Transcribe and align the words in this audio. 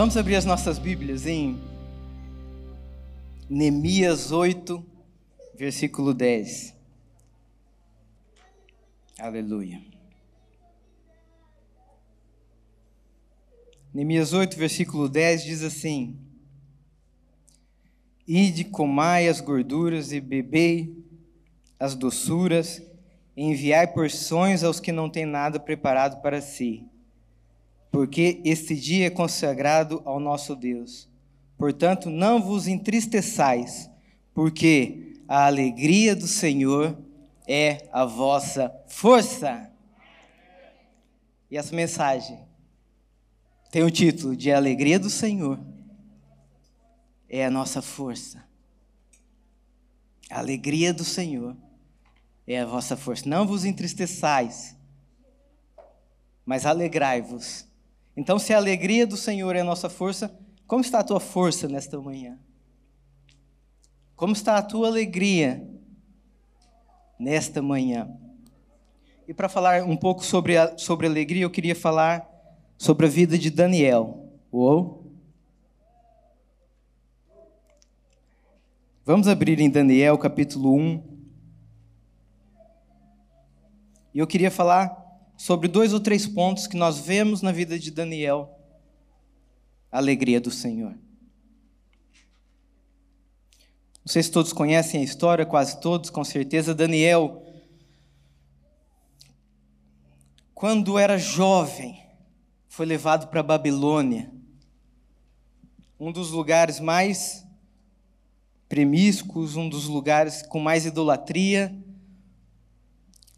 Vamos 0.00 0.16
abrir 0.16 0.36
as 0.36 0.46
nossas 0.46 0.78
Bíblias 0.78 1.26
em 1.26 1.60
Neemias 3.50 4.32
8, 4.32 4.82
versículo 5.54 6.14
10. 6.14 6.74
Aleluia. 9.18 9.78
Neemias 13.92 14.32
8, 14.32 14.56
versículo 14.56 15.06
10 15.06 15.44
diz 15.44 15.62
assim: 15.62 16.18
Ide, 18.26 18.64
comai 18.64 19.28
as 19.28 19.42
gorduras 19.42 20.12
e 20.12 20.18
bebei 20.18 20.96
as 21.78 21.94
doçuras, 21.94 22.82
e 23.36 23.44
enviai 23.44 23.86
porções 23.86 24.64
aos 24.64 24.80
que 24.80 24.92
não 24.92 25.10
têm 25.10 25.26
nada 25.26 25.60
preparado 25.60 26.22
para 26.22 26.40
si 26.40 26.89
porque 27.90 28.40
este 28.44 28.76
dia 28.76 29.06
é 29.06 29.10
consagrado 29.10 30.00
ao 30.04 30.20
nosso 30.20 30.54
Deus. 30.54 31.08
Portanto, 31.58 32.08
não 32.08 32.40
vos 32.40 32.66
entristeçais, 32.66 33.90
porque 34.32 35.22
a 35.28 35.46
alegria 35.46 36.14
do 36.14 36.26
Senhor 36.26 36.96
é 37.46 37.88
a 37.92 38.04
vossa 38.04 38.72
força. 38.86 39.70
E 41.50 41.56
essa 41.56 41.74
mensagem 41.74 42.38
tem 43.70 43.82
o 43.82 43.90
título 43.90 44.36
de 44.36 44.52
Alegria 44.52 44.98
do 44.98 45.10
Senhor 45.10 45.58
é 47.28 47.46
a 47.46 47.50
nossa 47.50 47.80
força. 47.80 48.44
A 50.28 50.40
alegria 50.40 50.92
do 50.92 51.04
Senhor 51.04 51.56
é 52.46 52.60
a 52.60 52.66
vossa 52.66 52.96
força. 52.96 53.28
Não 53.28 53.46
vos 53.46 53.64
entristeçais, 53.64 54.76
mas 56.44 56.66
alegrai-vos 56.66 57.69
então, 58.16 58.38
se 58.38 58.52
a 58.52 58.56
alegria 58.56 59.06
do 59.06 59.16
Senhor 59.16 59.54
é 59.54 59.60
a 59.60 59.64
nossa 59.64 59.88
força, 59.88 60.34
como 60.66 60.82
está 60.82 61.00
a 61.00 61.04
tua 61.04 61.20
força 61.20 61.68
nesta 61.68 62.00
manhã? 62.00 62.38
Como 64.16 64.32
está 64.32 64.56
a 64.56 64.62
tua 64.62 64.88
alegria 64.88 65.66
nesta 67.18 67.62
manhã? 67.62 68.10
E 69.26 69.32
para 69.32 69.48
falar 69.48 69.84
um 69.84 69.96
pouco 69.96 70.24
sobre, 70.24 70.56
a, 70.56 70.76
sobre 70.76 71.06
alegria, 71.06 71.44
eu 71.44 71.50
queria 71.50 71.74
falar 71.74 72.28
sobre 72.76 73.06
a 73.06 73.08
vida 73.08 73.38
de 73.38 73.48
Daniel. 73.48 74.28
Uou! 74.52 75.00
Vamos 79.04 79.28
abrir 79.28 79.58
em 79.60 79.70
Daniel 79.70 80.18
capítulo 80.18 80.74
1. 80.74 81.02
E 84.12 84.18
eu 84.18 84.26
queria 84.26 84.50
falar 84.50 84.99
sobre 85.40 85.68
dois 85.68 85.94
ou 85.94 86.00
três 86.00 86.26
pontos 86.26 86.66
que 86.66 86.76
nós 86.76 86.98
vemos 86.98 87.40
na 87.40 87.50
vida 87.50 87.78
de 87.78 87.90
Daniel. 87.90 88.60
A 89.90 89.96
alegria 89.96 90.38
do 90.38 90.50
Senhor. 90.50 90.90
Não 94.00 94.04
sei 94.04 94.22
se 94.22 94.30
todos 94.30 94.52
conhecem 94.52 95.00
a 95.00 95.02
história, 95.02 95.46
quase 95.46 95.80
todos, 95.80 96.10
com 96.10 96.22
certeza. 96.22 96.74
Daniel, 96.74 97.42
quando 100.52 100.98
era 100.98 101.16
jovem, 101.16 101.98
foi 102.68 102.84
levado 102.84 103.28
para 103.28 103.40
a 103.40 103.42
Babilônia, 103.42 104.30
um 105.98 106.12
dos 106.12 106.30
lugares 106.30 106.78
mais 106.78 107.46
premíscuos, 108.68 109.56
um 109.56 109.70
dos 109.70 109.86
lugares 109.86 110.42
com 110.42 110.60
mais 110.60 110.84
idolatria, 110.84 111.74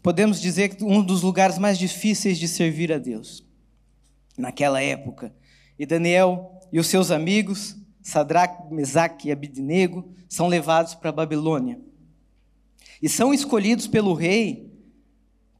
podemos 0.03 0.41
dizer 0.41 0.75
que 0.75 0.83
um 0.83 1.01
dos 1.01 1.21
lugares 1.21 1.57
mais 1.57 1.79
difíceis 1.79 2.37
de 2.37 2.47
servir 2.47 2.91
a 2.91 2.97
Deus 2.97 3.43
naquela 4.37 4.81
época. 4.81 5.33
E 5.79 5.85
Daniel 5.85 6.59
e 6.71 6.79
os 6.79 6.87
seus 6.87 7.09
amigos, 7.09 7.77
Sadraque, 8.01 8.71
Mesaque 8.73 9.29
e 9.29 9.31
Abidnego, 9.31 10.13
são 10.27 10.47
levados 10.47 10.93
para 10.93 11.09
a 11.09 11.13
Babilônia. 11.13 11.79
E 13.01 13.07
são 13.07 13.33
escolhidos 13.33 13.87
pelo 13.87 14.13
rei 14.13 14.69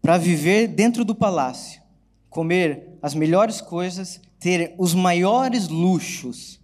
para 0.02 0.18
viver 0.18 0.68
dentro 0.68 1.06
do 1.06 1.16
palácio, 1.16 1.82
comer 2.30 2.98
as 3.02 3.16
melhores 3.16 3.62
coisas, 3.62 4.20
ter 4.40 4.76
os 4.78 4.94
maiores 4.94 5.70
luxos. 5.70 6.60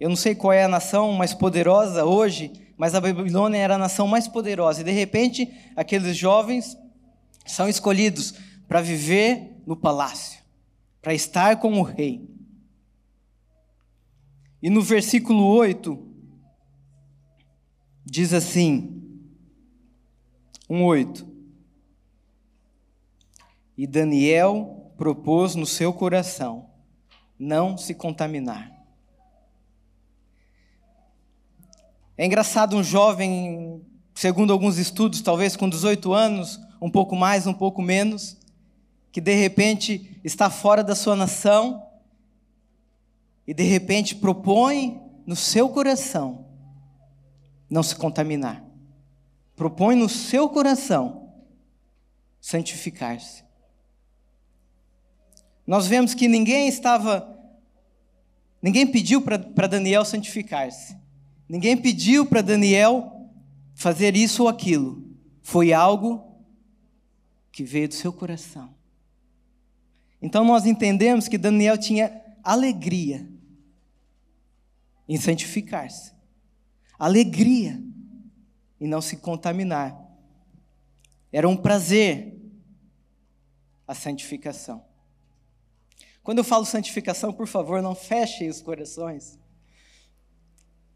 Eu 0.00 0.08
não 0.08 0.16
sei 0.16 0.34
qual 0.34 0.54
é 0.54 0.64
a 0.64 0.68
nação 0.68 1.12
mais 1.12 1.34
poderosa 1.34 2.06
hoje 2.06 2.65
mas 2.76 2.94
a 2.94 3.00
Babilônia 3.00 3.58
era 3.58 3.76
a 3.76 3.78
nação 3.78 4.06
mais 4.06 4.28
poderosa. 4.28 4.80
E 4.80 4.84
de 4.84 4.90
repente, 4.90 5.50
aqueles 5.74 6.16
jovens 6.16 6.76
são 7.44 7.68
escolhidos 7.68 8.34
para 8.68 8.82
viver 8.82 9.62
no 9.66 9.76
palácio, 9.76 10.40
para 11.00 11.14
estar 11.14 11.58
com 11.58 11.80
o 11.80 11.82
rei. 11.82 12.28
E 14.62 14.68
no 14.68 14.82
versículo 14.82 15.44
8, 15.44 16.06
diz 18.04 18.32
assim: 18.32 19.02
1,8: 20.68 21.26
E 23.78 23.86
Daniel 23.86 24.92
propôs 24.98 25.54
no 25.54 25.66
seu 25.66 25.92
coração 25.92 26.70
não 27.38 27.76
se 27.76 27.94
contaminar 27.94 28.75
É 32.18 32.24
engraçado 32.24 32.76
um 32.76 32.82
jovem, 32.82 33.82
segundo 34.14 34.52
alguns 34.52 34.78
estudos, 34.78 35.20
talvez 35.20 35.56
com 35.56 35.68
18 35.68 36.12
anos, 36.12 36.60
um 36.80 36.90
pouco 36.90 37.14
mais, 37.14 37.46
um 37.46 37.54
pouco 37.54 37.82
menos, 37.82 38.36
que 39.12 39.20
de 39.20 39.34
repente 39.34 40.18
está 40.24 40.50
fora 40.50 40.82
da 40.82 40.94
sua 40.94 41.16
nação 41.16 41.86
e 43.46 43.54
de 43.54 43.62
repente 43.62 44.14
propõe 44.14 45.00
no 45.26 45.36
seu 45.36 45.68
coração 45.68 46.46
não 47.68 47.82
se 47.82 47.94
contaminar. 47.96 48.64
Propõe 49.54 49.96
no 49.96 50.08
seu 50.08 50.48
coração 50.48 51.32
santificar-se. 52.40 53.44
Nós 55.66 55.86
vemos 55.86 56.14
que 56.14 56.28
ninguém 56.28 56.68
estava, 56.68 57.28
ninguém 58.62 58.86
pediu 58.86 59.20
para 59.20 59.66
Daniel 59.66 60.04
santificar-se. 60.04 60.96
Ninguém 61.48 61.76
pediu 61.76 62.26
para 62.26 62.42
Daniel 62.42 63.30
fazer 63.74 64.16
isso 64.16 64.42
ou 64.42 64.48
aquilo. 64.48 65.04
Foi 65.42 65.72
algo 65.72 66.42
que 67.52 67.62
veio 67.62 67.88
do 67.88 67.94
seu 67.94 68.12
coração. 68.12 68.74
Então 70.20 70.44
nós 70.44 70.66
entendemos 70.66 71.28
que 71.28 71.38
Daniel 71.38 71.78
tinha 71.78 72.20
alegria 72.42 73.28
em 75.08 75.16
santificar-se. 75.16 76.12
Alegria 76.98 77.80
em 78.80 78.88
não 78.88 79.00
se 79.00 79.18
contaminar. 79.18 79.96
Era 81.30 81.48
um 81.48 81.56
prazer 81.56 82.34
a 83.86 83.94
santificação. 83.94 84.84
Quando 86.22 86.38
eu 86.38 86.44
falo 86.44 86.64
santificação, 86.64 87.32
por 87.32 87.46
favor, 87.46 87.80
não 87.80 87.94
fechem 87.94 88.48
os 88.48 88.60
corações. 88.60 89.38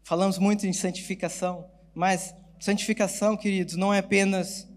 Falamos 0.03 0.37
muito 0.37 0.65
em 0.65 0.73
santificação, 0.73 1.69
mas 1.93 2.33
santificação, 2.59 3.37
queridos, 3.37 3.75
não 3.75 3.93
é 3.93 3.99
apenas 3.99 4.67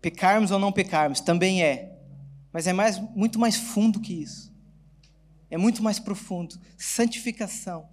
pecarmos 0.00 0.50
ou 0.50 0.58
não 0.58 0.72
pecarmos, 0.72 1.20
também 1.20 1.62
é. 1.62 1.96
Mas 2.52 2.66
é 2.66 2.72
mais, 2.72 2.98
muito 2.98 3.38
mais 3.38 3.56
fundo 3.56 4.00
que 4.00 4.12
isso. 4.12 4.52
É 5.50 5.56
muito 5.56 5.82
mais 5.82 5.98
profundo. 5.98 6.58
Santificação 6.76 7.88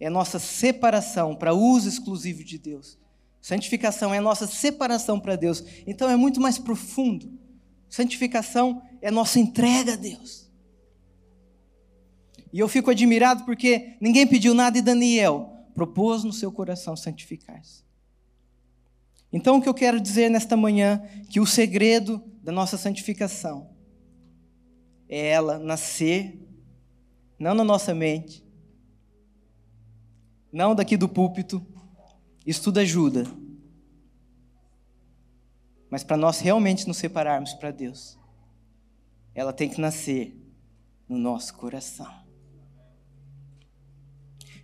é 0.00 0.08
nossa 0.10 0.38
separação 0.38 1.34
para 1.34 1.54
uso 1.54 1.88
exclusivo 1.88 2.42
de 2.42 2.58
Deus. 2.58 2.98
Santificação 3.40 4.14
é 4.14 4.20
nossa 4.20 4.46
separação 4.46 5.18
para 5.18 5.36
Deus. 5.36 5.64
Então 5.86 6.08
é 6.08 6.16
muito 6.16 6.40
mais 6.40 6.58
profundo. 6.58 7.38
Santificação 7.88 8.82
é 9.00 9.10
nossa 9.10 9.38
entrega 9.38 9.94
a 9.94 9.96
Deus. 9.96 10.50
E 12.52 12.58
eu 12.58 12.68
fico 12.68 12.90
admirado 12.90 13.44
porque 13.44 13.96
ninguém 14.00 14.26
pediu 14.26 14.52
nada 14.52 14.76
e 14.76 14.82
Daniel 14.82 15.66
propôs 15.74 16.22
no 16.22 16.32
seu 16.32 16.52
coração 16.52 16.94
santificar-se. 16.94 17.82
Então, 19.32 19.56
o 19.56 19.62
que 19.62 19.68
eu 19.68 19.72
quero 19.72 19.98
dizer 19.98 20.28
nesta 20.28 20.54
manhã 20.54 21.02
que 21.30 21.40
o 21.40 21.46
segredo 21.46 22.22
da 22.42 22.52
nossa 22.52 22.76
santificação 22.76 23.70
é 25.08 25.28
ela 25.28 25.58
nascer 25.58 26.38
não 27.38 27.54
na 27.54 27.64
nossa 27.64 27.94
mente, 27.94 28.44
não 30.52 30.74
daqui 30.74 30.98
do 30.98 31.08
púlpito, 31.08 31.66
isso 32.46 32.62
tudo 32.64 32.78
ajuda. 32.80 33.24
Mas 35.90 36.04
para 36.04 36.18
nós 36.18 36.40
realmente 36.40 36.86
nos 36.86 36.98
separarmos 36.98 37.54
para 37.54 37.70
Deus, 37.70 38.18
ela 39.34 39.52
tem 39.52 39.68
que 39.68 39.80
nascer 39.80 40.36
no 41.08 41.16
nosso 41.16 41.54
coração 41.54 42.21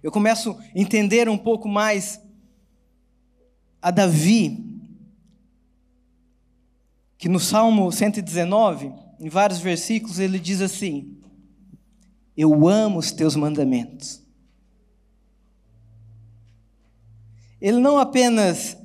eu 0.02 0.12
começo 0.12 0.52
a 0.52 0.78
entender 0.78 1.28
um 1.28 1.38
pouco 1.38 1.68
mais 1.68 2.20
a 3.80 3.90
Davi, 3.90 4.64
que 7.16 7.28
no 7.28 7.40
Salmo 7.40 7.90
119, 7.90 8.92
em 9.18 9.28
vários 9.28 9.58
versículos, 9.58 10.18
ele 10.18 10.38
diz 10.38 10.60
assim: 10.60 11.18
Eu 12.36 12.68
amo 12.68 12.98
os 12.98 13.10
teus 13.10 13.34
mandamentos. 13.34 14.22
Ele 17.60 17.78
não 17.78 17.98
apenas 17.98 18.76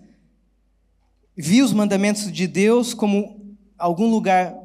viu 1.35 1.63
os 1.63 1.73
mandamentos 1.73 2.31
de 2.31 2.47
Deus 2.47 2.93
como 2.93 3.55
algum 3.77 4.09
lugar 4.09 4.55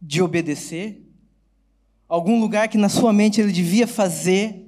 de 0.00 0.22
obedecer, 0.22 1.02
algum 2.08 2.40
lugar 2.40 2.68
que 2.68 2.78
na 2.78 2.88
sua 2.88 3.12
mente 3.12 3.40
ele 3.40 3.52
devia 3.52 3.86
fazer, 3.86 4.65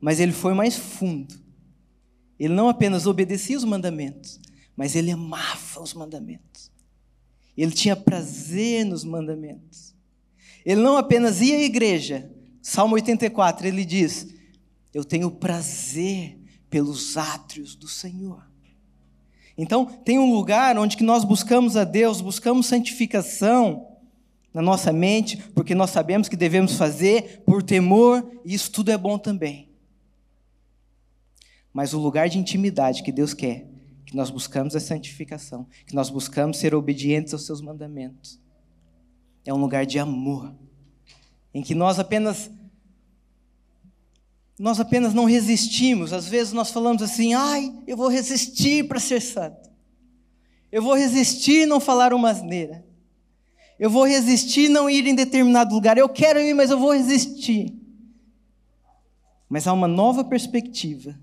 mas 0.00 0.18
ele 0.18 0.32
foi 0.32 0.54
mais 0.54 0.76
fundo. 0.76 1.34
Ele 2.38 2.54
não 2.54 2.68
apenas 2.68 3.06
obedecia 3.06 3.56
os 3.56 3.64
mandamentos, 3.64 4.40
mas 4.76 4.96
ele 4.96 5.10
amava 5.10 5.82
os 5.82 5.92
mandamentos. 5.92 6.70
Ele 7.56 7.72
tinha 7.72 7.94
prazer 7.94 8.84
nos 8.84 9.04
mandamentos. 9.04 9.94
Ele 10.64 10.80
não 10.80 10.96
apenas 10.96 11.40
ia 11.40 11.56
à 11.56 11.62
igreja, 11.62 12.30
Salmo 12.62 12.94
84, 12.94 13.66
ele 13.66 13.84
diz: 13.84 14.28
Eu 14.92 15.04
tenho 15.04 15.30
prazer 15.30 16.38
pelos 16.68 17.16
átrios 17.16 17.74
do 17.74 17.88
Senhor. 17.88 18.48
Então, 19.56 19.84
tem 19.84 20.18
um 20.18 20.32
lugar 20.32 20.78
onde 20.78 20.96
que 20.96 21.04
nós 21.04 21.24
buscamos 21.24 21.76
a 21.76 21.84
Deus, 21.84 22.20
buscamos 22.20 22.66
santificação 22.66 23.88
na 24.54 24.62
nossa 24.62 24.92
mente, 24.92 25.36
porque 25.54 25.74
nós 25.74 25.90
sabemos 25.90 26.28
que 26.28 26.36
devemos 26.36 26.76
fazer 26.76 27.42
por 27.44 27.62
temor, 27.62 28.26
e 28.44 28.54
isso 28.54 28.70
tudo 28.70 28.90
é 28.90 28.98
bom 28.98 29.18
também. 29.18 29.69
Mas 31.72 31.94
o 31.94 31.98
lugar 31.98 32.28
de 32.28 32.38
intimidade 32.38 33.02
que 33.02 33.12
Deus 33.12 33.32
quer, 33.32 33.66
que 34.04 34.16
nós 34.16 34.30
buscamos 34.30 34.74
a 34.74 34.80
santificação, 34.80 35.66
que 35.86 35.94
nós 35.94 36.10
buscamos 36.10 36.58
ser 36.58 36.74
obedientes 36.74 37.32
aos 37.32 37.46
seus 37.46 37.60
mandamentos, 37.60 38.40
é 39.44 39.54
um 39.54 39.58
lugar 39.58 39.86
de 39.86 39.98
amor, 39.98 40.54
em 41.54 41.62
que 41.62 41.74
nós 41.74 41.98
apenas 41.98 42.50
nós 44.58 44.78
apenas 44.78 45.14
não 45.14 45.24
resistimos. 45.24 46.12
Às 46.12 46.28
vezes 46.28 46.52
nós 46.52 46.70
falamos 46.70 47.00
assim: 47.00 47.32
ai, 47.32 47.72
eu 47.86 47.96
vou 47.96 48.08
resistir 48.08 48.86
para 48.86 49.00
ser 49.00 49.22
santo. 49.22 49.70
Eu 50.70 50.82
vou 50.82 50.94
resistir 50.94 51.66
não 51.66 51.80
falar 51.80 52.12
uma 52.12 52.28
asneira. 52.28 52.84
Eu 53.78 53.88
vou 53.88 54.04
resistir 54.04 54.68
não 54.68 54.90
ir 54.90 55.06
em 55.06 55.14
determinado 55.14 55.74
lugar. 55.74 55.96
Eu 55.96 56.10
quero 56.10 56.38
ir, 56.38 56.52
mas 56.52 56.70
eu 56.70 56.78
vou 56.78 56.92
resistir. 56.92 57.74
Mas 59.48 59.66
há 59.66 59.72
uma 59.72 59.88
nova 59.88 60.22
perspectiva. 60.22 61.18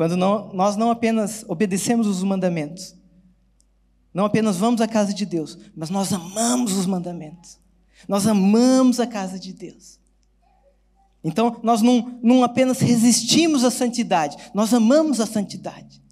Quando 0.00 0.16
não, 0.16 0.50
nós 0.54 0.76
não 0.76 0.90
apenas 0.90 1.44
obedecemos 1.46 2.06
os 2.06 2.22
mandamentos, 2.22 2.94
não 4.14 4.24
apenas 4.24 4.56
vamos 4.56 4.80
à 4.80 4.88
casa 4.88 5.12
de 5.12 5.26
Deus, 5.26 5.58
mas 5.76 5.90
nós 5.90 6.10
amamos 6.10 6.72
os 6.72 6.86
mandamentos. 6.86 7.58
Nós 8.08 8.26
amamos 8.26 8.98
a 8.98 9.06
casa 9.06 9.38
de 9.38 9.52
Deus. 9.52 10.00
Então, 11.22 11.60
nós 11.62 11.82
não, 11.82 12.18
não 12.22 12.42
apenas 12.42 12.80
resistimos 12.80 13.62
à 13.62 13.70
santidade, 13.70 14.38
nós 14.54 14.72
amamos 14.72 15.20
a 15.20 15.26
santidade. 15.26 16.02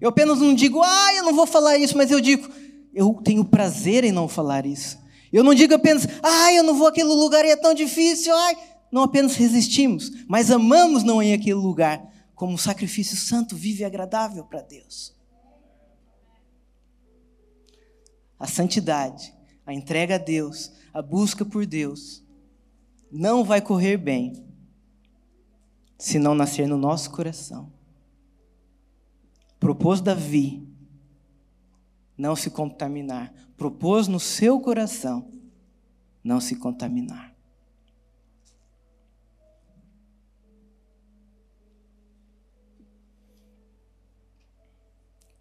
Eu 0.00 0.08
apenas 0.08 0.40
não 0.40 0.52
digo, 0.52 0.82
ah, 0.82 1.14
eu 1.14 1.22
não 1.22 1.32
vou 1.32 1.46
falar 1.46 1.78
isso, 1.78 1.96
mas 1.96 2.10
eu 2.10 2.20
digo, 2.20 2.52
eu 2.92 3.14
tenho 3.22 3.44
prazer 3.44 4.02
em 4.02 4.10
não 4.10 4.26
falar 4.26 4.66
isso. 4.66 4.98
Eu 5.32 5.44
não 5.44 5.54
digo 5.54 5.72
apenas, 5.72 6.04
ah, 6.20 6.52
eu 6.52 6.64
não 6.64 6.74
vou 6.74 6.88
àquele 6.88 7.04
lugar 7.10 7.44
e 7.44 7.50
é 7.50 7.56
tão 7.56 7.74
difícil, 7.74 8.34
ai. 8.34 8.56
Não 8.90 9.04
apenas 9.04 9.36
resistimos, 9.36 10.10
mas 10.26 10.50
amamos 10.50 11.04
não 11.04 11.22
ir 11.22 11.32
àquele 11.32 11.54
lugar 11.54 12.10
como 12.40 12.54
um 12.54 12.56
sacrifício 12.56 13.18
santo, 13.18 13.54
vivo 13.54 13.82
e 13.82 13.84
agradável 13.84 14.42
para 14.46 14.62
Deus. 14.62 15.14
A 18.38 18.46
santidade, 18.46 19.34
a 19.66 19.74
entrega 19.74 20.14
a 20.14 20.18
Deus, 20.18 20.72
a 20.90 21.02
busca 21.02 21.44
por 21.44 21.66
Deus, 21.66 22.24
não 23.12 23.44
vai 23.44 23.60
correr 23.60 23.98
bem 23.98 24.42
se 25.98 26.18
não 26.18 26.34
nascer 26.34 26.66
no 26.66 26.78
nosso 26.78 27.10
coração. 27.10 27.70
Propôs 29.58 30.00
Davi 30.00 30.66
não 32.16 32.34
se 32.34 32.48
contaminar. 32.48 33.34
Propôs 33.54 34.08
no 34.08 34.18
seu 34.18 34.58
coração 34.62 35.30
não 36.24 36.40
se 36.40 36.56
contaminar. 36.56 37.29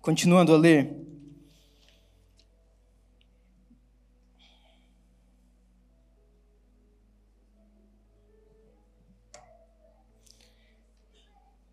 Continuando 0.01 0.54
a 0.54 0.57
ler, 0.57 1.00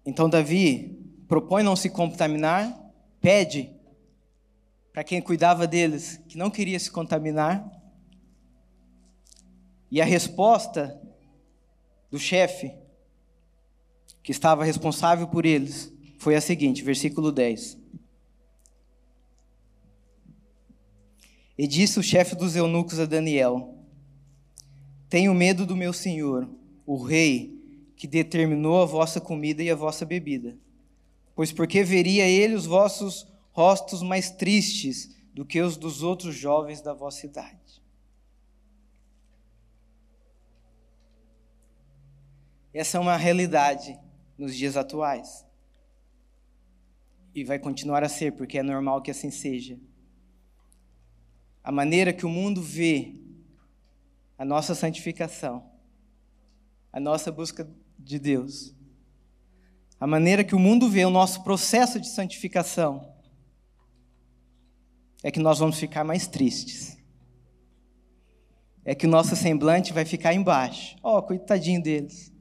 Então 0.06 0.30
Davi 0.30 0.96
propõe 1.26 1.64
não 1.64 1.74
se 1.74 1.90
contaminar, 1.90 2.72
pede 3.20 3.74
para 4.92 5.02
quem 5.02 5.20
cuidava 5.20 5.66
deles 5.66 6.22
que 6.28 6.38
não 6.38 6.48
queria 6.48 6.78
se 6.78 6.90
contaminar. 6.90 7.68
E 9.90 10.00
a 10.00 10.04
resposta 10.04 10.98
do 12.10 12.18
chefe, 12.18 12.72
que 14.22 14.30
estava 14.30 14.64
responsável 14.64 15.26
por 15.26 15.44
eles, 15.44 15.92
foi 16.18 16.36
a 16.36 16.40
seguinte, 16.40 16.82
versículo 16.82 17.32
10. 17.32 17.85
E 21.58 21.66
disse 21.66 21.98
o 21.98 22.02
chefe 22.02 22.34
dos 22.34 22.54
eunucos 22.54 23.00
a 23.00 23.06
Daniel: 23.06 23.74
Tenho 25.08 25.34
medo 25.34 25.64
do 25.64 25.76
meu 25.76 25.92
senhor, 25.92 26.48
o 26.84 27.02
rei, 27.02 27.56
que 27.96 28.06
determinou 28.06 28.82
a 28.82 28.86
vossa 28.86 29.20
comida 29.20 29.62
e 29.62 29.70
a 29.70 29.74
vossa 29.74 30.04
bebida. 30.04 30.58
Pois 31.34 31.52
porque 31.52 31.82
veria 31.82 32.26
ele 32.26 32.54
os 32.54 32.66
vossos 32.66 33.26
rostos 33.52 34.02
mais 34.02 34.30
tristes 34.30 35.16
do 35.32 35.44
que 35.44 35.60
os 35.60 35.76
dos 35.76 36.02
outros 36.02 36.34
jovens 36.34 36.80
da 36.80 36.92
vossa 36.92 37.26
idade. 37.26 37.82
Essa 42.72 42.98
é 42.98 43.00
uma 43.00 43.16
realidade 43.16 43.98
nos 44.36 44.54
dias 44.54 44.76
atuais. 44.76 45.46
E 47.34 47.42
vai 47.42 47.58
continuar 47.58 48.04
a 48.04 48.08
ser, 48.08 48.32
porque 48.32 48.58
é 48.58 48.62
normal 48.62 49.00
que 49.00 49.10
assim 49.10 49.30
seja. 49.30 49.78
A 51.66 51.72
maneira 51.72 52.12
que 52.12 52.24
o 52.24 52.28
mundo 52.28 52.62
vê 52.62 53.12
a 54.38 54.44
nossa 54.44 54.72
santificação, 54.72 55.68
a 56.92 57.00
nossa 57.00 57.32
busca 57.32 57.68
de 57.98 58.20
Deus. 58.20 58.72
A 59.98 60.06
maneira 60.06 60.44
que 60.44 60.54
o 60.54 60.60
mundo 60.60 60.88
vê 60.88 61.04
o 61.04 61.10
nosso 61.10 61.42
processo 61.42 61.98
de 61.98 62.08
santificação 62.08 63.12
é 65.24 65.30
que 65.32 65.40
nós 65.40 65.58
vamos 65.58 65.76
ficar 65.76 66.04
mais 66.04 66.28
tristes. 66.28 66.96
É 68.84 68.94
que 68.94 69.08
o 69.08 69.10
nosso 69.10 69.34
semblante 69.34 69.92
vai 69.92 70.04
ficar 70.04 70.32
embaixo. 70.32 70.96
Oh, 71.02 71.20
coitadinho 71.20 71.82
deles. 71.82 72.32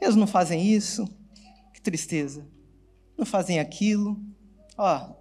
Eles 0.00 0.16
não 0.16 0.26
fazem 0.26 0.66
isso. 0.66 1.06
Que 1.72 1.80
tristeza. 1.80 2.44
Não 3.16 3.24
fazem 3.24 3.60
aquilo. 3.60 4.20
Ó. 4.76 5.10
Oh. 5.12 5.15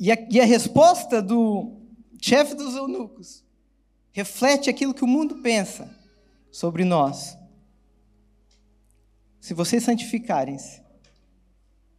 E 0.00 0.10
a, 0.10 0.16
e 0.30 0.40
a 0.40 0.46
resposta 0.46 1.20
do 1.20 1.78
chefe 2.18 2.54
dos 2.54 2.74
eunucos 2.74 3.44
reflete 4.12 4.70
aquilo 4.70 4.94
que 4.94 5.04
o 5.04 5.06
mundo 5.06 5.42
pensa 5.42 5.94
sobre 6.50 6.86
nós. 6.86 7.36
Se 9.38 9.52
vocês 9.52 9.82
santificarem-se, 9.82 10.82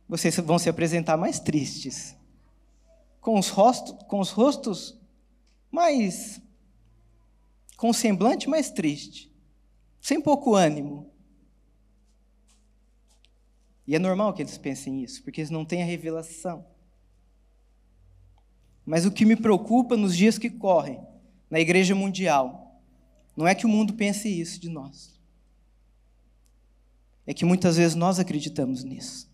vocês 0.09 0.35
vão 0.37 0.57
se 0.57 0.67
apresentar 0.67 1.15
mais 1.15 1.39
tristes, 1.39 2.15
com 3.19 3.37
os 3.37 3.49
rostos, 3.49 3.95
com 4.07 4.19
os 4.19 4.31
rostos 4.31 4.99
mais. 5.69 6.41
com 7.77 7.91
o 7.91 7.93
semblante 7.93 8.49
mais 8.49 8.71
triste, 8.71 9.31
sem 10.01 10.19
pouco 10.19 10.55
ânimo. 10.55 11.11
E 13.85 13.95
é 13.95 13.99
normal 13.99 14.33
que 14.33 14.41
eles 14.41 14.57
pensem 14.57 15.03
isso, 15.03 15.21
porque 15.23 15.41
eles 15.41 15.51
não 15.51 15.63
têm 15.63 15.83
a 15.83 15.85
revelação. 15.85 16.70
Mas 18.91 19.05
o 19.05 19.11
que 19.11 19.23
me 19.23 19.37
preocupa 19.37 19.95
nos 19.95 20.17
dias 20.17 20.37
que 20.37 20.49
correm, 20.49 20.99
na 21.49 21.61
igreja 21.61 21.95
mundial, 21.95 22.77
não 23.37 23.47
é 23.47 23.55
que 23.55 23.65
o 23.65 23.69
mundo 23.69 23.93
pense 23.93 24.27
isso 24.27 24.59
de 24.59 24.67
nós. 24.67 25.17
É 27.25 27.33
que 27.33 27.45
muitas 27.45 27.77
vezes 27.77 27.95
nós 27.95 28.19
acreditamos 28.19 28.83
nisso. 28.83 29.31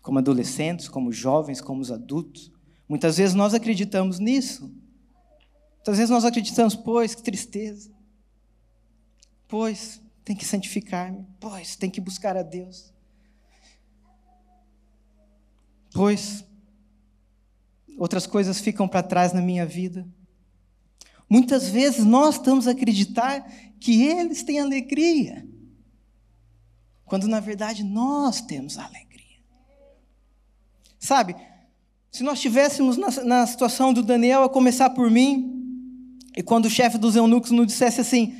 Como 0.00 0.18
adolescentes, 0.18 0.88
como 0.88 1.12
jovens, 1.12 1.60
como 1.60 1.82
os 1.82 1.92
adultos. 1.92 2.50
Muitas 2.88 3.18
vezes 3.18 3.34
nós 3.34 3.52
acreditamos 3.52 4.18
nisso. 4.18 4.74
Muitas 5.74 5.98
vezes 5.98 6.08
nós 6.08 6.24
acreditamos, 6.24 6.74
pois, 6.74 7.14
que 7.14 7.22
tristeza. 7.22 7.92
Pois, 9.46 10.00
tem 10.24 10.34
que 10.34 10.46
santificar-me. 10.46 11.26
Pois, 11.38 11.76
tem 11.76 11.90
que 11.90 12.00
buscar 12.00 12.34
a 12.34 12.42
Deus. 12.42 12.94
Pois, 15.92 16.47
outras 17.98 18.26
coisas 18.26 18.60
ficam 18.60 18.86
para 18.86 19.02
trás 19.02 19.32
na 19.32 19.42
minha 19.42 19.66
vida. 19.66 20.06
Muitas 21.28 21.68
vezes 21.68 22.04
nós 22.04 22.36
estamos 22.36 22.66
a 22.66 22.70
acreditar 22.70 23.46
que 23.80 24.04
eles 24.04 24.42
têm 24.42 24.60
alegria, 24.60 25.46
quando 27.04 27.28
na 27.28 27.40
verdade 27.40 27.84
nós 27.84 28.40
temos 28.40 28.78
alegria. 28.78 29.08
Sabe, 30.98 31.36
se 32.10 32.22
nós 32.22 32.38
estivéssemos 32.38 32.96
na, 32.96 33.10
na, 33.24 33.46
situação 33.46 33.92
do 33.92 34.02
Daniel, 34.02 34.42
a 34.42 34.48
começar 34.48 34.90
por 34.90 35.10
mim, 35.10 36.18
e 36.36 36.42
quando 36.42 36.64
o 36.64 36.70
chefe 36.70 36.96
dos 36.96 37.14
eunucos 37.14 37.50
nos 37.50 37.66
dissesse 37.66 38.00
assim: 38.00 38.34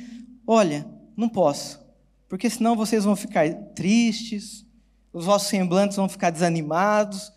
Olha, 0.47 0.87
não 1.15 1.29
posso, 1.29 1.79
porque 2.27 2.49
senão 2.49 2.75
vocês 2.75 3.03
vão 3.03 3.15
ficar 3.15 3.53
tristes, 3.75 4.65
os 5.13 5.25
vossos 5.25 5.49
semblantes 5.49 5.97
vão 5.97 6.09
ficar 6.09 6.31
desanimados. 6.31 7.31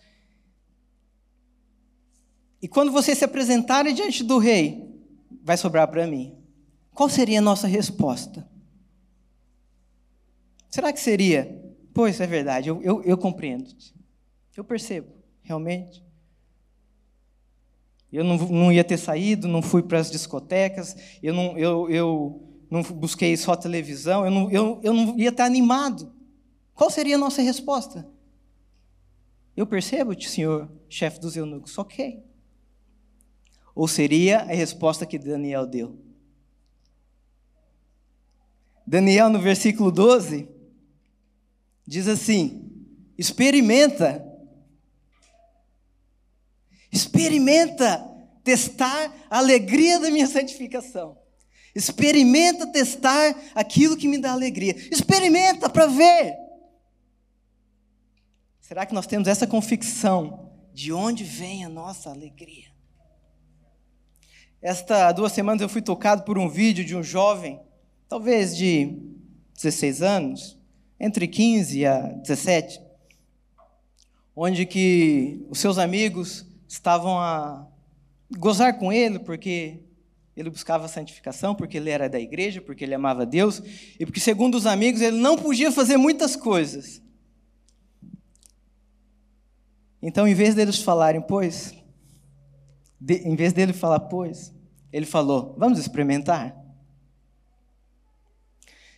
E 2.63 2.69
quando 2.69 2.93
vocês 2.93 3.19
se 3.19 3.25
apresentarem 3.25 3.93
diante 3.93 4.23
do 4.23 4.39
rei, 4.39 4.89
vai 5.43 5.57
sobrar 5.57 5.89
para 5.89 6.07
mim. 6.07 6.37
Qual 6.95 7.09
seria 7.09 7.41
a 7.41 7.43
nossa 7.43 7.67
resposta? 7.67 8.49
Será 10.71 10.93
que 10.93 11.01
seria? 11.01 11.61
Pois 11.93 12.21
é 12.21 12.27
verdade, 12.27 12.69
eu, 12.69 12.81
eu, 12.81 13.03
eu 13.03 13.19
compreendo. 13.19 13.69
Eu 14.57 14.63
percebo, 14.63 15.09
realmente. 15.43 16.05
Eu 18.13 18.23
não, 18.23 18.37
não 18.37 18.73
ia 18.73 18.85
ter 18.85 18.99
saído, 18.99 19.49
não 19.49 19.61
fui 19.61 19.83
para 19.83 19.99
as 19.99 20.11
discotecas, 20.11 20.95
eu 21.23 21.35
não, 21.35 21.59
eu, 21.59 21.91
eu 21.91 22.49
não 22.71 22.83
busquei 22.83 23.37
só 23.37 23.57
televisão, 23.57 24.25
eu 24.25 24.31
não, 24.31 24.51
eu, 24.51 24.81
eu 24.85 24.93
não 24.93 25.19
ia 25.19 25.31
estar 25.31 25.47
animado. 25.47 26.13
Qual 26.75 26.91
seria 26.91 27.17
a 27.17 27.19
nossa 27.19 27.43
resposta? 27.43 28.09
Eu 29.57 29.67
percebo, 29.67 30.19
senhor 30.23 30.71
chefe 30.89 31.19
dos 31.21 31.37
eunucos, 31.37 31.77
ok. 31.77 32.32
Ou 33.75 33.89
seria 33.89 34.41
a 34.41 34.55
resposta 34.55 35.07
que 35.07 35.19
Daniel 35.19 35.67
deu? 35.67 35.99
Daniel, 38.87 39.31
no 39.31 39.41
versículo 39.41 39.91
12, 39.91 40.49
diz 41.87 42.09
assim: 42.09 42.71
experimenta 43.17 44.33
Experimenta 46.93 48.07
testar 48.45 49.11
a 49.31 49.39
alegria 49.39 49.99
da 49.99 50.11
minha 50.11 50.27
santificação. 50.27 51.17
Experimenta 51.75 52.67
testar 52.67 53.35
aquilo 53.55 53.97
que 53.97 54.07
me 54.07 54.19
dá 54.19 54.33
alegria. 54.33 54.77
Experimenta 54.91 55.71
para 55.71 55.87
ver. 55.87 56.37
Será 58.61 58.85
que 58.85 58.93
nós 58.93 59.07
temos 59.07 59.27
essa 59.27 59.47
convicção 59.47 60.51
de 60.75 60.93
onde 60.93 61.25
vem 61.25 61.65
a 61.65 61.69
nossa 61.69 62.11
alegria? 62.11 62.72
Esta 64.63 65.11
duas 65.11 65.33
semanas 65.33 65.61
eu 65.61 65.69
fui 65.69 65.83
tocado 65.83 66.23
por 66.23 66.39
um 66.39 66.49
vídeo 66.49 66.85
de 66.85 66.95
um 66.95 67.03
jovem, 67.03 67.61
talvez 68.09 68.57
de 68.57 68.97
16 69.57 70.03
anos, 70.03 70.57
entre 71.01 71.27
15 71.27 71.85
a 71.85 72.01
17, 72.01 72.81
onde 74.37 74.65
que 74.65 75.45
os 75.51 75.59
seus 75.59 75.79
amigos 75.79 76.47
estavam 76.69 77.19
a 77.19 77.67
gozar 78.39 78.79
com 78.79 78.93
ele, 78.93 79.19
porque 79.19 79.81
ele 80.37 80.49
buscava 80.49 80.87
santificação, 80.87 81.57
porque 81.57 81.77
ele 81.77 81.91
era 81.91 82.09
da 82.09 82.21
igreja, 82.21 82.61
porque 82.61 82.85
ele 82.85 82.95
amava 82.95 83.27
Deus, 83.27 83.61
e 83.99 84.07
porque, 84.07 84.21
segundo 84.21 84.55
os 84.55 84.65
amigos, 84.65 85.01
ele 85.01 85.19
não 85.19 85.37
podia 85.37 85.73
fazer 85.73 85.97
muitas 85.97 86.37
coisas. 86.37 87.03
Então, 90.01 90.27
em 90.27 90.35
vez 90.35 90.55
deles 90.55 90.79
falarem, 90.79 91.21
pois, 91.21 91.75
de, 93.03 93.15
em 93.29 93.35
vez 93.35 93.53
dele 93.53 93.73
falar, 93.73 93.99
pois, 93.99 94.55
ele 94.93 95.05
falou, 95.05 95.57
vamos 95.59 95.79
experimentar. 95.81 96.57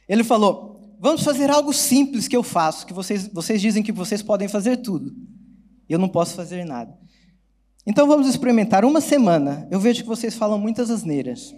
Ele 0.06 0.22
falou, 0.22 0.94
vamos 1.00 1.24
fazer 1.24 1.48
algo 1.48 1.72
simples 1.72 2.28
que 2.28 2.36
eu 2.36 2.42
faço, 2.42 2.86
que 2.86 2.92
vocês, 2.92 3.26
vocês 3.28 3.62
dizem 3.62 3.82
que 3.82 3.92
vocês 3.92 4.22
podem 4.22 4.46
fazer 4.46 4.76
tudo. 4.78 5.16
Eu 5.88 5.98
não 5.98 6.08
posso 6.08 6.34
fazer 6.34 6.66
nada. 6.66 6.94
Então 7.86 8.06
vamos 8.06 8.28
experimentar 8.28 8.84
uma 8.84 9.00
semana. 9.00 9.66
Eu 9.70 9.80
vejo 9.80 10.02
que 10.02 10.08
vocês 10.08 10.34
falam 10.34 10.58
muitas 10.58 10.90
asneiras. 10.90 11.54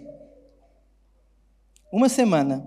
Uma 1.91 2.07
semana. 2.07 2.65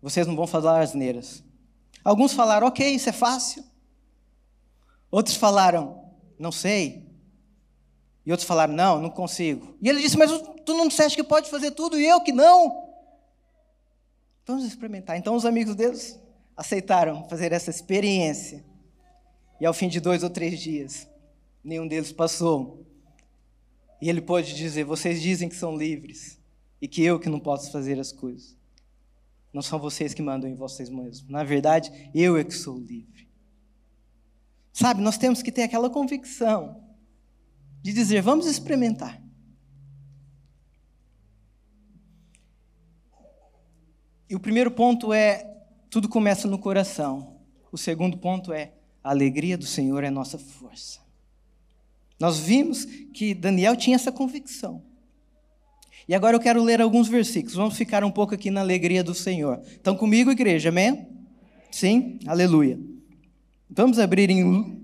Vocês 0.00 0.26
não 0.26 0.36
vão 0.36 0.46
falar 0.46 0.80
asneiras. 0.80 1.44
Alguns 2.02 2.32
falaram, 2.32 2.66
ok, 2.66 2.94
isso 2.94 3.10
é 3.10 3.12
fácil. 3.12 3.62
Outros 5.10 5.36
falaram, 5.36 6.03
não 6.38 6.52
sei. 6.52 7.04
E 8.26 8.30
outros 8.30 8.46
falaram, 8.46 8.72
não, 8.72 9.00
não 9.00 9.10
consigo. 9.10 9.76
E 9.80 9.88
ele 9.88 10.00
disse, 10.00 10.16
mas 10.16 10.30
tu 10.64 10.74
não 10.74 10.88
disseste 10.88 11.16
que 11.16 11.24
pode 11.24 11.50
fazer 11.50 11.72
tudo 11.72 11.98
e 11.98 12.06
eu 12.06 12.20
que 12.22 12.32
não? 12.32 12.84
Vamos 14.46 14.64
experimentar. 14.64 15.16
Então 15.16 15.34
os 15.34 15.44
amigos 15.44 15.74
deles 15.74 16.18
aceitaram 16.56 17.28
fazer 17.28 17.52
essa 17.52 17.70
experiência. 17.70 18.64
E 19.60 19.66
ao 19.66 19.74
fim 19.74 19.88
de 19.88 20.00
dois 20.00 20.22
ou 20.22 20.30
três 20.30 20.60
dias, 20.60 21.08
nenhum 21.62 21.86
deles 21.86 22.12
passou. 22.12 22.84
E 24.00 24.08
ele 24.08 24.20
pode 24.20 24.54
dizer: 24.54 24.84
Vocês 24.84 25.22
dizem 25.22 25.48
que 25.48 25.56
são 25.56 25.76
livres 25.76 26.38
e 26.80 26.88
que 26.88 27.02
eu 27.02 27.18
que 27.18 27.28
não 27.28 27.40
posso 27.40 27.70
fazer 27.72 27.98
as 27.98 28.12
coisas. 28.12 28.56
Não 29.52 29.62
são 29.62 29.78
vocês 29.78 30.12
que 30.12 30.20
mandam 30.20 30.50
em 30.50 30.54
vocês 30.54 30.90
mesmos. 30.90 31.28
Na 31.28 31.44
verdade, 31.44 32.10
eu 32.14 32.36
é 32.36 32.44
que 32.44 32.52
sou 32.52 32.76
livre. 32.76 33.13
Sabe, 34.74 35.00
nós 35.00 35.16
temos 35.16 35.40
que 35.40 35.52
ter 35.52 35.62
aquela 35.62 35.88
convicção 35.88 36.84
de 37.80 37.92
dizer: 37.92 38.20
Vamos 38.20 38.44
experimentar. 38.46 39.22
E 44.28 44.34
o 44.34 44.40
primeiro 44.40 44.72
ponto 44.72 45.12
é: 45.12 45.48
tudo 45.88 46.08
começa 46.08 46.48
no 46.48 46.58
coração. 46.58 47.36
O 47.70 47.78
segundo 47.78 48.18
ponto 48.18 48.52
é: 48.52 48.72
a 49.02 49.10
alegria 49.10 49.56
do 49.56 49.64
Senhor 49.64 50.02
é 50.02 50.10
nossa 50.10 50.38
força. 50.38 50.98
Nós 52.18 52.40
vimos 52.40 52.84
que 52.84 53.32
Daniel 53.32 53.76
tinha 53.76 53.94
essa 53.94 54.10
convicção. 54.10 54.82
E 56.08 56.16
agora 56.16 56.34
eu 56.36 56.40
quero 56.40 56.60
ler 56.60 56.80
alguns 56.80 57.06
versículos. 57.06 57.54
Vamos 57.54 57.76
ficar 57.76 58.02
um 58.02 58.10
pouco 58.10 58.34
aqui 58.34 58.50
na 58.50 58.60
alegria 58.60 59.04
do 59.04 59.14
Senhor. 59.14 59.60
Estão 59.64 59.96
comigo, 59.96 60.32
igreja? 60.32 60.70
Amém? 60.70 61.06
Sim? 61.70 62.18
Aleluia. 62.26 62.93
Vamos 63.68 63.98
abrir 63.98 64.30
em 64.30 64.78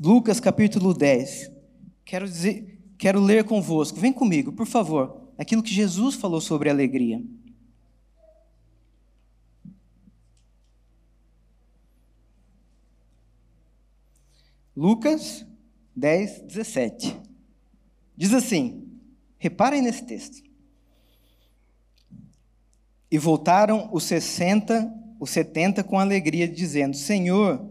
Lucas 0.00 0.40
capítulo 0.40 0.94
10. 0.94 1.50
Quero 2.04 2.26
dizer, 2.26 2.80
quero 2.96 3.20
ler 3.20 3.44
convosco. 3.44 4.00
Vem 4.00 4.12
comigo, 4.12 4.52
por 4.52 4.66
favor. 4.66 5.32
Aquilo 5.36 5.62
que 5.62 5.72
Jesus 5.72 6.14
falou 6.14 6.40
sobre 6.40 6.70
alegria. 6.70 7.22
Lucas 14.76 15.44
10, 15.94 16.42
17. 16.42 17.16
Diz 18.16 18.32
assim: 18.32 18.90
reparem 19.38 19.82
nesse 19.82 20.04
texto. 20.04 20.42
E 23.10 23.18
voltaram 23.18 23.90
os 23.92 24.04
60, 24.04 24.99
os 25.20 25.28
70 25.30 25.84
com 25.84 25.98
alegria, 25.98 26.48
dizendo: 26.48 26.96
Senhor, 26.96 27.70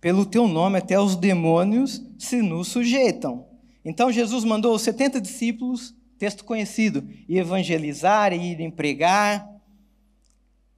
pelo 0.00 0.24
teu 0.24 0.48
nome 0.48 0.78
até 0.78 0.98
os 0.98 1.14
demônios 1.14 2.02
se 2.18 2.40
nos 2.40 2.68
sujeitam. 2.68 3.46
Então 3.84 4.10
Jesus 4.10 4.42
mandou 4.42 4.74
os 4.74 4.82
70 4.82 5.20
discípulos, 5.20 5.94
texto 6.18 6.44
conhecido, 6.44 7.06
e 7.28 7.38
evangelizar, 7.38 8.32
irem 8.32 8.70
pregar, 8.70 9.46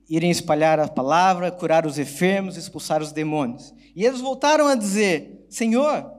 irem 0.08 0.30
espalhar 0.30 0.80
a 0.80 0.88
palavra, 0.88 1.50
curar 1.52 1.86
os 1.86 1.98
enfermos, 1.98 2.56
expulsar 2.56 3.00
os 3.00 3.12
demônios. 3.12 3.72
E 3.94 4.04
eles 4.04 4.20
voltaram 4.20 4.66
a 4.66 4.74
dizer: 4.74 5.46
Senhor, 5.48 6.10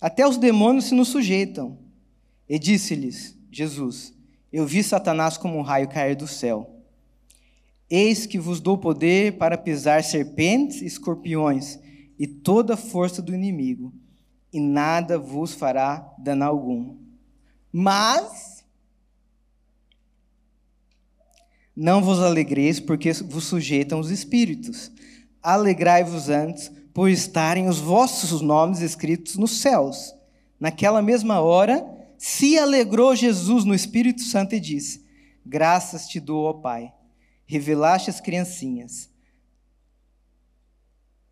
até 0.00 0.26
os 0.26 0.36
demônios 0.36 0.84
se 0.86 0.94
nos 0.94 1.08
sujeitam. 1.08 1.76
E 2.48 2.56
disse-lhes 2.56 3.36
Jesus: 3.50 4.14
Eu 4.52 4.64
vi 4.64 4.82
Satanás 4.84 5.36
como 5.36 5.58
um 5.58 5.62
raio 5.62 5.88
cair 5.88 6.14
do 6.14 6.28
céu. 6.28 6.81
Eis 7.94 8.24
que 8.24 8.38
vos 8.38 8.58
dou 8.58 8.78
poder 8.78 9.36
para 9.36 9.58
pisar 9.58 10.02
serpentes 10.02 10.80
e 10.80 10.86
escorpiões 10.86 11.78
e 12.18 12.26
toda 12.26 12.72
a 12.72 12.76
força 12.78 13.20
do 13.20 13.34
inimigo, 13.34 13.92
e 14.50 14.58
nada 14.58 15.18
vos 15.18 15.52
fará 15.52 16.10
dano 16.18 16.42
algum. 16.42 16.96
Mas 17.70 18.64
não 21.76 22.02
vos 22.02 22.18
alegreis, 22.20 22.80
porque 22.80 23.12
vos 23.12 23.44
sujeitam 23.44 24.00
os 24.00 24.10
espíritos. 24.10 24.90
Alegrai-vos 25.42 26.30
antes, 26.30 26.72
por 26.94 27.10
estarem 27.10 27.68
os 27.68 27.78
vossos 27.78 28.40
nomes 28.40 28.80
escritos 28.80 29.36
nos 29.36 29.60
céus. 29.60 30.14
Naquela 30.58 31.02
mesma 31.02 31.40
hora, 31.40 31.86
se 32.16 32.56
alegrou 32.56 33.14
Jesus 33.14 33.66
no 33.66 33.74
Espírito 33.74 34.22
Santo 34.22 34.54
e 34.54 34.60
disse: 34.60 35.04
Graças 35.44 36.08
te 36.08 36.18
dou, 36.18 36.44
ó 36.44 36.54
Pai, 36.54 36.90
revelaste 37.46 38.10
as 38.10 38.20
criancinhas. 38.20 39.10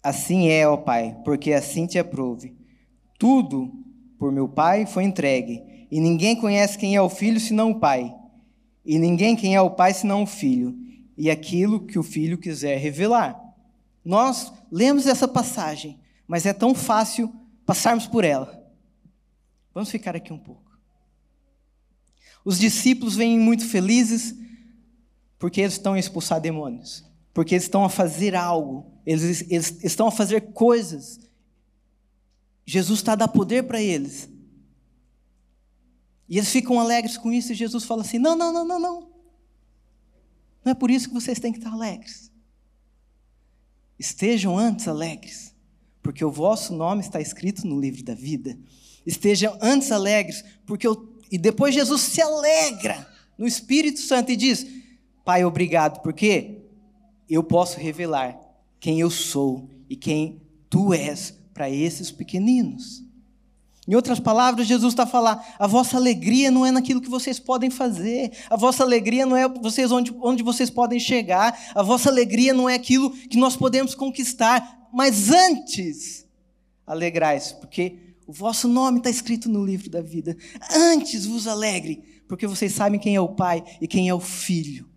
Assim 0.03 0.49
é, 0.49 0.67
ó 0.67 0.77
Pai, 0.77 1.17
porque 1.25 1.53
assim 1.53 1.87
te 1.87 1.99
aprove. 1.99 2.57
Tudo 3.19 3.73
por 4.19 4.33
meu 4.33 4.49
Pai 4.49 4.87
foi 4.87 5.05
entregue. 5.05 5.87
E 5.91 6.01
ninguém 6.01 6.37
conhece 6.37 6.79
quem 6.79 6.95
é 6.97 7.03
o 7.03 7.11
Filho 7.11 7.41
senão 7.41 7.73
o 7.73 7.81
Pai. 7.81 8.15
E 8.85 8.99
ninguém 8.99 9.37
quem 9.37 9.55
é 9.55 9.61
o 9.61 9.71
Pai 9.71 9.93
senão 9.93 10.23
o 10.23 10.27
Filho. 10.27 10.77
E 11.17 11.31
aquilo 11.31 11.87
que 11.87 11.99
o 11.99 12.03
Filho 12.03 12.39
quiser 12.39 12.79
revelar. 12.79 13.39
Nós 14.05 14.53
lemos 14.71 15.07
essa 15.07 15.29
passagem, 15.29 15.99
mas 16.27 16.47
é 16.47 16.53
tão 16.53 16.75
fácil 16.75 17.31
passarmos 17.67 18.07
por 18.07 18.25
ela. 18.25 18.61
Vamos 19.75 19.91
ficar 19.91 20.17
aqui 20.17 20.33
um 20.33 20.39
pouco. 20.39 20.71
Os 22.45 22.59
discípulos 22.59 23.17
vêm 23.17 23.39
muito 23.39 23.67
felizes 23.67 24.35
porque 25.41 25.61
eles 25.61 25.73
estão 25.73 25.95
a 25.95 25.99
expulsar 25.99 26.41
demônios, 26.41 27.05
porque 27.35 27.57
eles 27.57 27.65
estão 27.65 27.85
a 27.85 27.89
fazer 27.89 28.37
algo, 28.37 28.87
eles, 29.05 29.51
eles 29.51 29.83
estão 29.83 30.07
a 30.07 30.13
fazer 30.13 30.53
coisas 30.53 31.19
Jesus 32.71 33.01
está 33.01 33.15
a 33.15 33.17
dar 33.17 33.29
poder 33.29 33.65
para 33.65 33.83
eles. 33.83 34.29
E 36.29 36.39
eles 36.39 36.51
ficam 36.51 36.79
alegres 36.79 37.19
com 37.19 37.33
isso, 37.33 37.51
e 37.51 37.57
Jesus 37.57 37.83
fala 37.83 38.03
assim: 38.03 38.19
não, 38.19 38.37
não, 38.37 38.53
não, 38.53 38.65
não, 38.65 38.79
não. 38.79 39.11
Não 40.65 40.71
é 40.71 40.75
por 40.75 40.89
isso 40.89 41.09
que 41.09 41.15
vocês 41.15 41.41
têm 41.41 41.51
que 41.51 41.59
estar 41.59 41.73
alegres. 41.73 42.31
Estejam 43.99 44.57
antes 44.57 44.87
alegres, 44.87 45.53
porque 46.01 46.25
o 46.25 46.31
vosso 46.31 46.73
nome 46.73 47.01
está 47.01 47.21
escrito 47.21 47.67
no 47.67 47.81
livro 47.81 48.05
da 48.05 48.15
vida. 48.15 48.57
Estejam 49.05 49.59
antes 49.61 49.91
alegres, 49.91 50.45
porque 50.65 50.87
eu... 50.87 51.19
e 51.29 51.37
depois 51.37 51.75
Jesus 51.75 52.03
se 52.03 52.23
alegra 52.23 53.11
no 53.37 53.49
Espírito 53.49 53.99
Santo 53.99 54.31
e 54.31 54.37
diz: 54.37 54.65
Pai, 55.25 55.45
obrigado, 55.45 56.01
porque 56.03 56.59
eu 57.29 57.43
posso 57.43 57.79
revelar 57.79 58.39
quem 58.79 59.01
eu 59.01 59.11
sou 59.11 59.69
e 59.89 59.95
quem 59.95 60.41
tu 60.69 60.93
és 60.93 61.35
para 61.53 61.71
esses 61.71 62.11
pequeninos. 62.11 63.05
Em 63.87 63.95
outras 63.95 64.21
palavras, 64.21 64.67
Jesus 64.67 64.93
está 64.93 65.03
a 65.03 65.07
falar: 65.07 65.57
a 65.59 65.67
vossa 65.67 65.97
alegria 65.97 66.51
não 66.51 66.65
é 66.65 66.71
naquilo 66.71 67.01
que 67.01 67.09
vocês 67.09 67.39
podem 67.39 67.71
fazer, 67.71 68.33
a 68.49 68.57
vossa 68.57 68.83
alegria 68.83 69.27
não 69.27 69.37
é 69.37 69.49
vocês 69.49 69.91
onde, 69.91 70.15
onde 70.21 70.43
vocês 70.43 70.71
podem 70.71 71.01
chegar, 71.01 71.59
a 71.75 71.83
vossa 71.83 72.09
alegria 72.09 72.55
não 72.55 72.69
é 72.69 72.75
aquilo 72.75 73.11
que 73.11 73.37
nós 73.37 73.57
podemos 73.57 73.95
conquistar, 73.95 74.89
mas 74.93 75.31
antes, 75.31 76.27
alegrais, 76.87 77.53
porque 77.53 78.15
o 78.27 78.33
vosso 78.33 78.69
nome 78.69 78.99
está 78.99 79.11
escrito 79.11 79.49
no 79.49 79.65
livro 79.65 79.91
da 79.91 80.01
vida. 80.01 80.37
Antes 80.71 81.27
vos 81.27 81.47
alegre, 81.47 82.23
porque 82.29 82.47
vocês 82.47 82.73
sabem 82.73 83.01
quem 83.01 83.17
é 83.17 83.21
o 83.21 83.29
Pai 83.29 83.65
e 83.81 83.89
quem 83.89 84.09
é 84.09 84.15
o 84.15 84.21
Filho. 84.21 84.90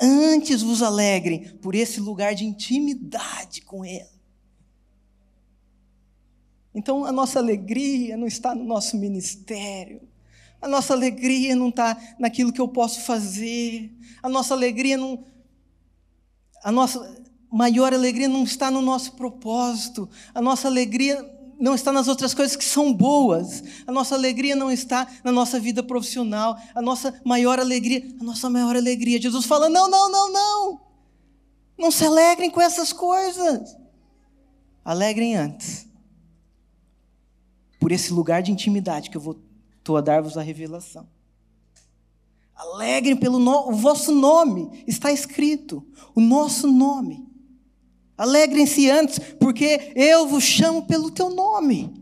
Antes 0.00 0.62
vos 0.62 0.82
alegrem 0.82 1.56
por 1.58 1.74
esse 1.74 2.00
lugar 2.00 2.34
de 2.34 2.44
intimidade 2.44 3.62
com 3.62 3.84
Ele. 3.84 4.16
Então 6.74 7.04
a 7.06 7.12
nossa 7.12 7.38
alegria 7.38 8.16
não 8.16 8.26
está 8.26 8.54
no 8.54 8.64
nosso 8.64 8.98
ministério, 8.98 10.02
a 10.60 10.68
nossa 10.68 10.92
alegria 10.92 11.56
não 11.56 11.70
está 11.70 11.96
naquilo 12.18 12.52
que 12.52 12.60
eu 12.60 12.68
posso 12.68 13.00
fazer, 13.00 13.90
a 14.22 14.28
nossa 14.28 14.52
alegria 14.52 14.96
não. 14.96 15.24
A 16.62 16.72
nossa 16.72 17.24
maior 17.50 17.94
alegria 17.94 18.28
não 18.28 18.42
está 18.42 18.70
no 18.70 18.82
nosso 18.82 19.12
propósito, 19.12 20.08
a 20.34 20.42
nossa 20.42 20.68
alegria 20.68 21.22
não 21.58 21.74
está 21.74 21.90
nas 21.92 22.08
outras 22.08 22.34
coisas 22.34 22.56
que 22.56 22.64
são 22.64 22.92
boas, 22.92 23.62
a 23.86 23.92
nossa 23.92 24.14
alegria 24.14 24.54
não 24.54 24.70
está 24.70 25.06
na 25.24 25.32
nossa 25.32 25.58
vida 25.58 25.82
profissional, 25.82 26.56
a 26.74 26.82
nossa 26.82 27.20
maior 27.24 27.58
alegria, 27.58 28.06
a 28.20 28.24
nossa 28.24 28.48
maior 28.50 28.76
alegria. 28.76 29.20
Jesus 29.20 29.46
fala: 29.46 29.68
não, 29.68 29.88
não, 29.88 30.10
não, 30.10 30.32
não, 30.32 30.80
não 31.78 31.90
se 31.90 32.04
alegrem 32.04 32.50
com 32.50 32.60
essas 32.60 32.92
coisas, 32.92 33.76
alegrem 34.84 35.36
antes 35.36 35.86
por 37.78 37.92
esse 37.92 38.12
lugar 38.12 38.42
de 38.42 38.50
intimidade 38.50 39.10
que 39.10 39.16
eu 39.16 39.20
vou 39.20 39.38
a 39.96 40.00
dar-vos 40.00 40.36
a 40.36 40.42
revelação. 40.42 41.06
Alegrem 42.56 43.14
pelo 43.14 43.38
no, 43.38 43.68
o 43.68 43.72
vosso 43.72 44.10
nome, 44.10 44.82
está 44.86 45.12
escrito, 45.12 45.86
o 46.14 46.20
nosso 46.20 46.66
nome. 46.66 47.25
Alegrem-se 48.16 48.88
antes, 48.90 49.18
porque 49.38 49.92
eu 49.94 50.26
vos 50.26 50.44
chamo 50.44 50.82
pelo 50.82 51.10
teu 51.10 51.30
nome. 51.30 51.92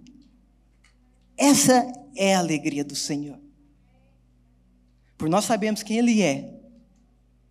Essa 1.37 1.91
é 2.17 2.35
a 2.35 2.39
alegria 2.39 2.85
do 2.85 2.95
Senhor. 2.95 3.39
Por 5.19 5.29
nós 5.29 5.45
sabemos 5.45 5.83
quem 5.83 5.99
Ele 5.99 6.23
é. 6.23 6.53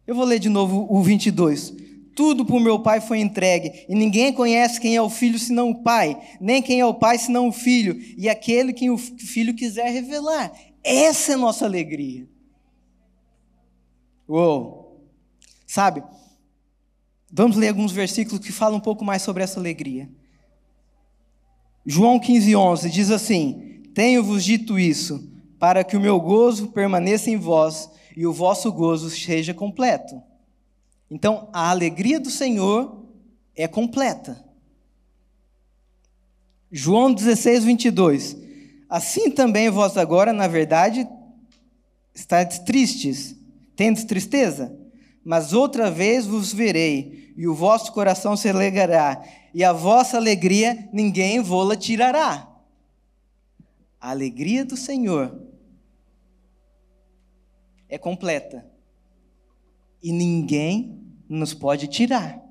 Eu 0.05 0.15
vou 0.15 0.25
ler 0.25 0.39
de 0.39 0.49
novo 0.49 0.87
o 0.89 1.01
22. 1.01 1.73
Tudo 2.15 2.45
por 2.45 2.59
meu 2.59 2.79
Pai 2.79 3.01
foi 3.01 3.19
entregue, 3.19 3.85
e 3.89 3.95
ninguém 3.95 4.31
conhece 4.31 4.79
quem 4.79 4.95
é 4.95 5.01
o 5.01 5.09
Filho 5.09 5.39
senão 5.39 5.71
o 5.71 5.83
Pai, 5.83 6.21
nem 6.39 6.61
quem 6.61 6.79
é 6.79 6.85
o 6.85 6.93
Pai 6.93 7.17
senão 7.17 7.47
o 7.47 7.51
Filho, 7.51 7.99
e 8.17 8.29
aquele 8.29 8.71
que 8.71 8.89
o 8.89 8.97
Filho 8.97 9.55
quiser 9.55 9.89
revelar. 9.89 10.51
Essa 10.83 11.31
é 11.31 11.35
a 11.35 11.39
nossa 11.39 11.65
alegria. 11.65 12.27
Uou! 14.29 15.01
Sabe? 15.65 16.03
Vamos 17.35 17.57
ler 17.57 17.69
alguns 17.69 17.91
versículos 17.91 18.45
que 18.45 18.51
falam 18.51 18.77
um 18.77 18.81
pouco 18.81 19.03
mais 19.03 19.23
sobre 19.23 19.41
essa 19.41 19.59
alegria. 19.59 20.07
João 21.83 22.19
15, 22.19 22.55
11 22.55 22.89
diz 22.91 23.09
assim: 23.09 23.81
Tenho-vos 23.91 24.45
dito 24.45 24.77
isso, 24.77 25.27
para 25.57 25.83
que 25.83 25.97
o 25.97 25.99
meu 25.99 26.19
gozo 26.19 26.67
permaneça 26.67 27.31
em 27.31 27.37
vós 27.37 27.89
e 28.15 28.27
o 28.27 28.31
vosso 28.31 28.71
gozo 28.71 29.09
seja 29.09 29.51
completo. 29.51 30.21
Então, 31.09 31.49
a 31.51 31.71
alegria 31.71 32.19
do 32.19 32.29
Senhor 32.29 33.03
é 33.55 33.67
completa. 33.67 34.45
João 36.71 37.11
16, 37.11 37.63
22. 37.63 38.37
Assim 38.87 39.31
também 39.31 39.71
vós 39.71 39.97
agora, 39.97 40.31
na 40.31 40.47
verdade, 40.47 41.07
estáis 42.13 42.59
tristes, 42.59 43.35
tendes 43.75 44.03
tristeza, 44.03 44.77
mas 45.25 45.51
outra 45.51 45.89
vez 45.89 46.27
vos 46.27 46.53
verei, 46.53 47.22
e 47.35 47.47
o 47.47 47.55
vosso 47.55 47.91
coração 47.91 48.35
se 48.35 48.49
alegrará, 48.49 49.23
e 49.53 49.63
a 49.63 49.73
vossa 49.73 50.17
alegria 50.17 50.89
ninguém 50.91 51.41
vô-la 51.41 51.75
tirará. 51.75 52.49
A 53.99 54.09
alegria 54.09 54.65
do 54.65 54.75
Senhor 54.75 55.41
é 57.87 57.97
completa. 57.97 58.69
E 60.01 60.11
ninguém 60.11 61.01
nos 61.29 61.53
pode 61.53 61.87
tirar. 61.87 62.43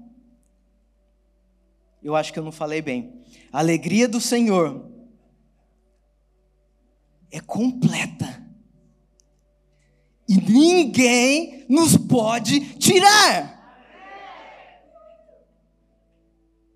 Eu 2.03 2.16
acho 2.16 2.33
que 2.33 2.38
eu 2.38 2.45
não 2.45 2.53
falei 2.53 2.81
bem. 2.81 3.23
A 3.53 3.59
alegria 3.59 4.09
do 4.09 4.21
Senhor 4.21 4.90
é 7.31 7.40
completa. 7.40 8.42
E 10.29 10.37
ninguém 10.37 11.66
nos 11.68 11.97
pode 11.97 12.79
tirar. 12.79 13.51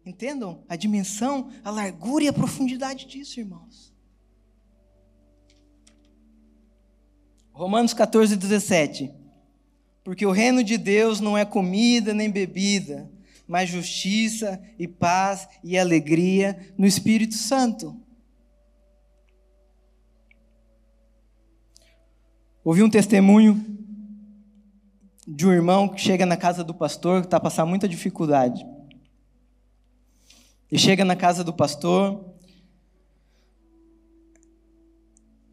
Entendam 0.06 0.62
a 0.68 0.76
dimensão, 0.76 1.50
a 1.64 1.70
largura 1.70 2.22
e 2.22 2.28
a 2.28 2.32
profundidade 2.32 3.06
disso, 3.06 3.40
irmãos. 3.40 3.92
Romanos 7.50 7.92
14, 7.92 8.36
17. 8.36 9.12
Porque 10.04 10.24
o 10.24 10.30
reino 10.30 10.62
de 10.62 10.78
Deus 10.78 11.18
não 11.18 11.36
é 11.36 11.44
comida 11.44 12.14
nem 12.14 12.30
bebida, 12.30 13.10
mas 13.48 13.68
justiça 13.68 14.62
e 14.78 14.86
paz 14.86 15.48
e 15.64 15.76
alegria 15.76 16.72
no 16.78 16.86
Espírito 16.86 17.34
Santo. 17.34 18.00
Ouvi 22.62 22.84
um 22.84 22.90
testemunho 22.90 23.60
de 25.26 25.44
um 25.44 25.52
irmão 25.52 25.88
que 25.88 26.00
chega 26.00 26.24
na 26.24 26.36
casa 26.36 26.62
do 26.62 26.72
pastor, 26.72 27.22
que 27.22 27.26
está 27.26 27.40
passando 27.40 27.68
muita 27.68 27.88
dificuldade. 27.88 28.75
E 30.70 30.78
chega 30.78 31.04
na 31.04 31.14
casa 31.14 31.44
do 31.44 31.52
pastor 31.52 32.24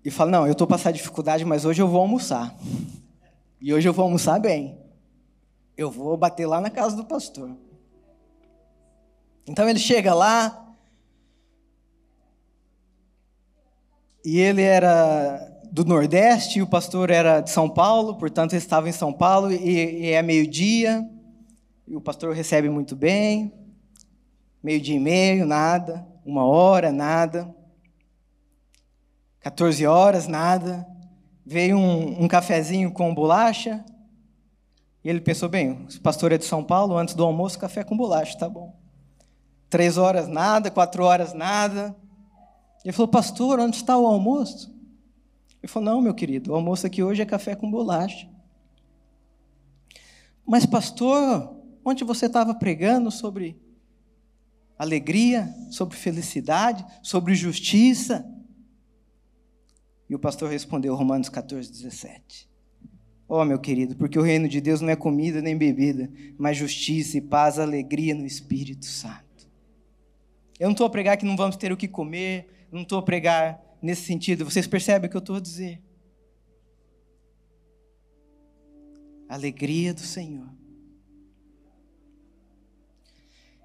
e 0.04 0.10
fala: 0.10 0.32
Não, 0.32 0.46
eu 0.46 0.54
estou 0.54 0.68
passando 0.68 0.96
dificuldade, 0.96 1.46
mas 1.46 1.66
hoje 1.66 1.82
eu 1.82 1.88
vou 1.88 2.02
almoçar. 2.02 2.56
E 3.62 3.74
hoje 3.74 3.88
eu 3.88 3.94
vou 3.94 4.04
almoçar 4.04 4.40
bem. 4.40 4.78
Eu 5.78 5.90
vou 5.90 6.18
bater 6.18 6.46
lá 6.46 6.60
na 6.60 6.70
casa 6.70 6.96
do 6.96 7.06
pastor. 7.06 7.56
Então 9.48 9.70
ele 9.70 9.80
chega 9.80 10.14
lá. 10.14 10.60
E 14.26 14.40
ele 14.40 14.62
era 14.62 15.52
do 15.72 15.84
Nordeste 15.84 16.60
e 16.60 16.62
o 16.62 16.68
pastor 16.68 17.10
era 17.10 17.42
de 17.42 17.50
São 17.50 17.70
Paulo, 17.70 18.16
portanto 18.16 18.54
ele 18.54 18.60
estava 18.60 18.88
em 18.88 18.94
São 18.94 19.12
Paulo 19.12 19.52
e, 19.52 20.06
e 20.06 20.10
é 20.12 20.22
meio-dia. 20.22 21.08
E 21.88 21.96
o 21.96 22.02
pastor 22.02 22.34
recebe 22.34 22.70
muito 22.70 22.96
bem. 22.96 23.63
Meio-dia 24.64 24.96
e 24.96 25.00
meio, 25.00 25.46
nada. 25.46 26.08
Uma 26.26 26.46
hora, 26.46 26.92
nada. 26.92 27.54
14 29.42 29.86
horas, 29.86 30.28
nada 30.28 30.88
veio 31.46 31.78
um, 31.78 32.24
um 32.24 32.28
cafezinho 32.28 32.92
com 32.92 33.14
bolacha. 33.14 33.84
E 35.04 35.10
ele 35.10 35.20
pensou, 35.20 35.50
bem, 35.50 35.72
o 35.72 36.02
pastor 36.02 36.32
é 36.32 36.38
de 36.38 36.46
São 36.46 36.64
Paulo, 36.64 36.98
antes 36.98 37.14
do 37.14 37.24
almoço, 37.24 37.60
café 37.60 37.84
com 37.84 37.98
bolacha, 37.98 38.38
tá 38.38 38.48
bom. 38.48 38.74
Três 39.70 39.98
horas, 39.98 40.28
nada. 40.28 40.72
Quatro 40.72 41.04
horas, 41.04 41.34
nada. 41.34 41.96
Ele 42.84 42.94
falou, 42.94 43.08
pastor, 43.08 43.60
onde 43.60 43.76
está 43.76 43.98
o 43.98 44.06
almoço? 44.06 44.74
Ele 45.62 45.72
falou, 45.72 45.94
não, 45.94 46.02
meu 46.02 46.14
querido, 46.14 46.52
o 46.52 46.56
almoço 46.56 46.86
aqui 46.86 47.02
hoje 47.02 47.22
é 47.22 47.26
café 47.26 47.56
com 47.56 47.70
bolacha. 47.70 48.30
Mas, 50.46 50.66
pastor, 50.66 51.56
onde 51.84 52.04
você 52.04 52.26
estava 52.26 52.54
pregando 52.54 53.10
sobre 53.10 53.62
alegria, 54.78 55.54
sobre 55.72 55.98
felicidade, 55.98 56.86
sobre 57.02 57.36
justiça? 57.36 58.26
E 60.10 60.16
o 60.16 60.20
pastor 60.20 60.50
respondeu, 60.50 60.96
Romanos 60.96 61.30
14, 61.30 61.72
17. 61.72 62.50
Oh, 63.28 63.44
meu 63.46 63.58
querido, 63.58 63.96
porque 63.96 64.20
o 64.20 64.22
reino 64.22 64.48
de 64.48 64.62
Deus 64.62 64.82
não 64.82 64.90
é 64.90 64.96
comida 64.96 65.42
nem 65.42 65.58
bebida, 65.58 66.12
mas 66.38 66.58
justiça 66.58 67.18
e 67.18 67.22
paz, 67.22 67.58
alegria 67.58 68.14
no 68.14 68.26
Espírito 68.26 68.86
Santo. 68.86 69.24
Eu 70.60 70.66
não 70.66 70.74
estou 70.74 70.86
a 70.86 70.90
pregar 70.90 71.18
que 71.18 71.26
não 71.26 71.36
vamos 71.36 71.56
ter 71.56 71.72
o 71.72 71.78
que 71.78 71.88
comer, 71.88 72.68
não 72.72 72.84
estou 72.84 73.00
a 73.00 73.04
pregar 73.04 73.60
nesse 73.82 74.04
sentido. 74.04 74.46
Vocês 74.46 74.68
percebem 74.68 75.08
o 75.08 75.10
que 75.10 75.18
eu 75.18 75.20
estou 75.20 75.38
a 75.38 75.40
dizer? 75.40 75.82
Alegria 79.28 79.94
do 79.94 80.02
Senhor. 80.02 80.50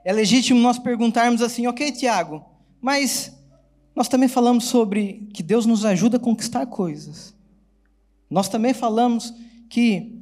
É 0.08 0.12
legítimo 0.14 0.58
nós 0.58 0.78
perguntarmos 0.78 1.42
assim, 1.42 1.66
ok, 1.66 1.92
Tiago, 1.92 2.42
mas 2.80 3.30
nós 3.94 4.08
também 4.08 4.26
falamos 4.26 4.64
sobre 4.64 5.28
que 5.34 5.42
Deus 5.42 5.66
nos 5.66 5.84
ajuda 5.84 6.16
a 6.16 6.18
conquistar 6.18 6.64
coisas. 6.64 7.36
Nós 8.30 8.48
também 8.48 8.72
falamos 8.72 9.34
que 9.68 10.18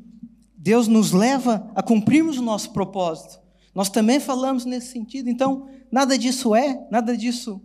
Deus 0.57 0.89
nos 0.89 1.13
leva 1.13 1.71
a 1.73 1.85
cumprirmos 1.85 2.37
o 2.37 2.43
nosso 2.43 2.73
propósito. 2.73 3.39
Nós 3.73 3.89
também 3.89 4.19
falamos 4.19 4.65
nesse 4.65 4.89
sentido. 4.89 5.31
Então, 5.31 5.69
nada 5.89 6.19
disso 6.19 6.53
é, 6.53 6.85
nada 6.91 7.17
disso. 7.17 7.63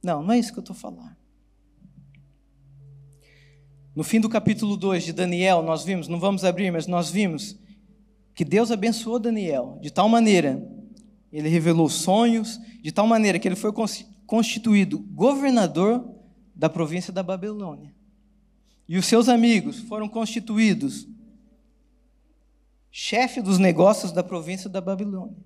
Não, 0.00 0.22
não 0.22 0.32
é 0.32 0.38
isso 0.38 0.52
que 0.52 0.60
eu 0.60 0.62
estou 0.62 0.76
falando. 0.76 1.16
No 3.96 4.04
fim 4.04 4.20
do 4.20 4.28
capítulo 4.28 4.76
2 4.76 5.02
de 5.02 5.12
Daniel, 5.12 5.60
nós 5.60 5.82
vimos, 5.82 6.06
não 6.06 6.20
vamos 6.20 6.44
abrir, 6.44 6.70
mas 6.70 6.86
nós 6.86 7.10
vimos 7.10 7.58
que 8.32 8.44
Deus 8.44 8.70
abençoou 8.70 9.18
Daniel 9.18 9.76
de 9.82 9.90
tal 9.90 10.08
maneira, 10.08 10.64
ele 11.38 11.48
revelou 11.48 11.88
sonhos, 11.88 12.60
de 12.80 12.92
tal 12.92 13.06
maneira 13.06 13.38
que 13.38 13.48
ele 13.48 13.56
foi 13.56 13.72
constituído 14.26 14.98
governador 14.98 16.14
da 16.54 16.68
província 16.68 17.12
da 17.12 17.22
Babilônia. 17.22 17.94
E 18.88 18.96
os 18.96 19.06
seus 19.06 19.28
amigos 19.28 19.80
foram 19.80 20.08
constituídos 20.08 21.08
chefe 22.90 23.42
dos 23.42 23.58
negócios 23.58 24.12
da 24.12 24.22
província 24.22 24.70
da 24.70 24.80
Babilônia. 24.80 25.42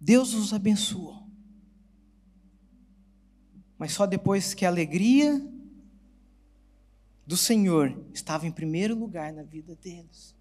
Deus 0.00 0.34
os 0.34 0.52
abençoou. 0.52 1.22
Mas 3.78 3.92
só 3.92 4.06
depois 4.06 4.52
que 4.52 4.64
a 4.64 4.68
alegria 4.68 5.40
do 7.24 7.36
Senhor 7.36 8.04
estava 8.12 8.46
em 8.46 8.50
primeiro 8.50 8.98
lugar 8.98 9.32
na 9.32 9.44
vida 9.44 9.76
deles. 9.76 10.34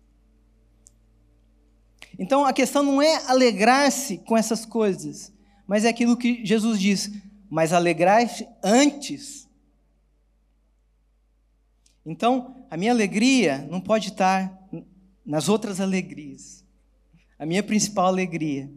Então 2.17 2.45
a 2.45 2.53
questão 2.53 2.83
não 2.83 3.01
é 3.01 3.25
alegrar-se 3.27 4.17
com 4.19 4.37
essas 4.37 4.65
coisas, 4.65 5.31
mas 5.67 5.85
é 5.85 5.89
aquilo 5.89 6.17
que 6.17 6.45
Jesus 6.45 6.79
diz: 6.79 7.11
mas 7.49 7.73
alegrai-se 7.73 8.47
antes 8.63 9.49
então, 12.05 12.65
a 12.71 12.77
minha 12.77 12.91
alegria 12.91 13.67
não 13.69 13.79
pode 13.79 14.09
estar 14.09 14.67
nas 15.25 15.47
outras 15.47 15.79
alegrias. 15.79 16.65
A 17.37 17.45
minha 17.45 17.61
principal 17.61 18.07
alegria 18.07 18.67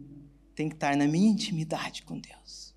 tem 0.55 0.69
que 0.69 0.75
estar 0.75 0.95
na 0.95 1.07
minha 1.07 1.31
intimidade 1.31 2.03
com 2.03 2.19
Deus. 2.19 2.75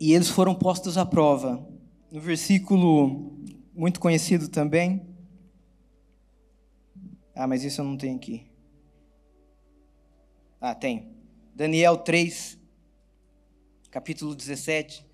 E 0.00 0.12
eles 0.12 0.28
foram 0.28 0.54
postos 0.54 0.96
à 0.96 1.04
prova. 1.04 1.66
No 2.10 2.20
versículo 2.20 3.36
muito 3.78 4.00
conhecido 4.00 4.48
também. 4.48 5.06
Ah, 7.32 7.46
mas 7.46 7.62
isso 7.62 7.80
eu 7.80 7.84
não 7.84 7.96
tenho 7.96 8.16
aqui. 8.16 8.50
Ah, 10.60 10.74
tem. 10.74 11.12
Daniel 11.54 11.96
3, 11.98 12.58
capítulo 13.88 14.34
17. 14.34 15.06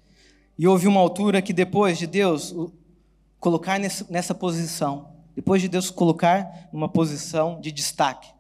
E 0.57 0.66
houve 0.66 0.87
uma 0.87 0.98
altura 0.98 1.42
que 1.42 1.53
depois 1.53 1.98
de 1.98 2.07
Deus 2.07 2.55
colocar 3.38 3.79
nessa 3.79 4.35
posição, 4.35 5.14
depois 5.35 5.61
de 5.61 5.68
Deus 5.68 5.90
colocar 5.90 6.70
numa 6.72 6.88
posição 6.88 7.61
de 7.61 7.70
destaque, 7.70 8.33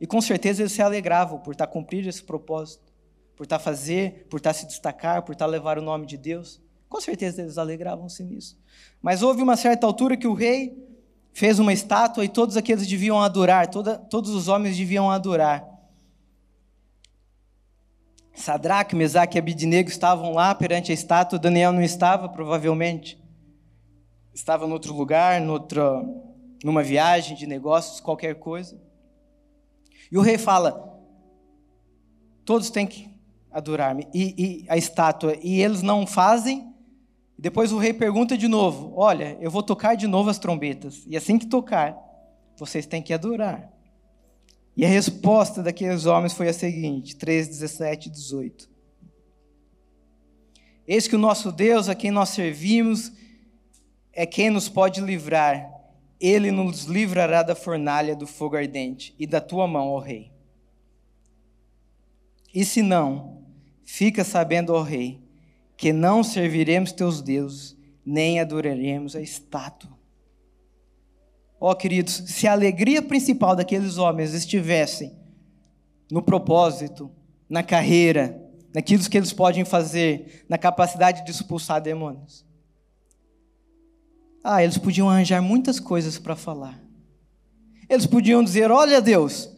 e 0.00 0.08
com 0.08 0.20
certeza 0.20 0.62
eles 0.62 0.72
se 0.72 0.82
alegravam 0.82 1.38
por 1.38 1.52
estar 1.52 1.68
cumprindo 1.68 2.08
esse 2.08 2.24
propósito, 2.24 2.92
por 3.36 3.44
estar 3.44 3.60
fazer, 3.60 4.26
por 4.28 4.38
estar 4.38 4.54
se 4.54 4.66
destacar, 4.66 5.22
por 5.22 5.32
estar 5.32 5.46
levar 5.46 5.78
o 5.78 5.82
nome 5.82 6.04
de 6.04 6.16
Deus. 6.16 6.60
Com 6.88 7.00
certeza 7.00 7.42
eles 7.42 7.58
alegravam-se 7.58 8.24
nisso. 8.24 8.58
Mas 9.02 9.22
houve 9.22 9.42
uma 9.42 9.56
certa 9.56 9.86
altura 9.86 10.16
que 10.16 10.26
o 10.26 10.34
rei 10.34 10.76
fez 11.32 11.58
uma 11.58 11.72
estátua 11.72 12.24
e 12.24 12.28
todos 12.28 12.56
aqueles 12.56 12.86
deviam 12.86 13.20
adorar, 13.20 13.68
toda, 13.68 13.96
todos 13.96 14.30
os 14.30 14.48
homens 14.48 14.76
deviam 14.76 15.10
adorar. 15.10 15.66
Sadraque, 18.34 18.94
Mesaque 18.94 19.36
e 19.36 19.40
Abidinego 19.40 19.88
estavam 19.88 20.32
lá 20.32 20.54
perante 20.54 20.92
a 20.92 20.94
estátua, 20.94 21.38
Daniel 21.38 21.72
não 21.72 21.82
estava, 21.82 22.28
provavelmente. 22.28 23.20
Estava 24.32 24.64
em 24.64 24.72
outro 24.72 24.94
lugar, 24.94 25.40
noutra, 25.40 26.02
numa 26.62 26.82
viagem 26.82 27.36
de 27.36 27.46
negócios, 27.46 28.00
qualquer 28.00 28.36
coisa. 28.36 28.80
E 30.10 30.16
o 30.16 30.22
rei 30.22 30.38
fala: 30.38 31.00
todos 32.44 32.70
têm 32.70 32.86
que 32.86 33.10
adorar-me. 33.50 34.06
E, 34.14 34.34
e 34.38 34.66
a 34.68 34.76
estátua, 34.76 35.36
e 35.42 35.60
eles 35.60 35.82
não 35.82 36.06
fazem. 36.06 36.72
Depois 37.38 37.70
o 37.70 37.78
rei 37.78 37.92
pergunta 37.92 38.36
de 38.36 38.48
novo: 38.48 38.92
Olha, 38.96 39.38
eu 39.40 39.50
vou 39.50 39.62
tocar 39.62 39.94
de 39.94 40.08
novo 40.08 40.28
as 40.28 40.40
trombetas. 40.40 41.04
E 41.06 41.16
assim 41.16 41.38
que 41.38 41.46
tocar, 41.46 41.96
vocês 42.56 42.84
têm 42.84 43.00
que 43.00 43.14
adorar. 43.14 43.72
E 44.76 44.84
a 44.84 44.88
resposta 44.88 45.62
daqueles 45.62 46.04
homens 46.04 46.32
foi 46.32 46.48
a 46.48 46.52
seguinte: 46.52 47.14
3, 47.14 47.46
17 47.46 48.08
e 48.08 48.12
18. 48.12 48.68
Eis 50.86 51.06
que 51.06 51.14
o 51.14 51.18
nosso 51.18 51.52
Deus, 51.52 51.88
a 51.88 51.94
quem 51.94 52.10
nós 52.10 52.30
servimos, 52.30 53.12
é 54.12 54.26
quem 54.26 54.50
nos 54.50 54.68
pode 54.68 55.00
livrar. 55.00 55.70
Ele 56.20 56.50
nos 56.50 56.84
livrará 56.86 57.44
da 57.44 57.54
fornalha 57.54 58.16
do 58.16 58.26
fogo 58.26 58.56
ardente 58.56 59.14
e 59.16 59.24
da 59.24 59.40
tua 59.40 59.68
mão, 59.68 59.90
ó 59.90 60.00
Rei. 60.00 60.32
E 62.52 62.64
se 62.64 62.82
não, 62.82 63.44
fica 63.84 64.24
sabendo, 64.24 64.74
ó 64.74 64.82
Rei, 64.82 65.20
que 65.78 65.94
não 65.94 66.22
serviremos 66.22 66.92
teus 66.92 67.22
deuses, 67.22 67.74
nem 68.04 68.38
adoraremos 68.38 69.16
a 69.16 69.22
estátua 69.22 69.98
Ó, 71.60 71.72
oh, 71.72 71.74
queridos, 71.74 72.22
se 72.26 72.46
a 72.46 72.52
alegria 72.52 73.02
principal 73.02 73.56
daqueles 73.56 73.98
homens 73.98 74.32
estivesse 74.32 75.12
no 76.10 76.22
propósito, 76.22 77.10
na 77.48 77.64
carreira, 77.64 78.40
naquilo 78.72 79.02
que 79.08 79.16
eles 79.16 79.32
podem 79.32 79.64
fazer, 79.64 80.44
na 80.48 80.56
capacidade 80.56 81.24
de 81.24 81.30
expulsar 81.32 81.80
demônios. 81.80 82.46
Ah, 84.44 84.62
eles 84.62 84.78
podiam 84.78 85.10
arranjar 85.10 85.42
muitas 85.42 85.80
coisas 85.80 86.16
para 86.16 86.36
falar. 86.36 86.80
Eles 87.88 88.06
podiam 88.06 88.44
dizer: 88.44 88.70
Olha, 88.70 89.00
Deus, 89.00 89.50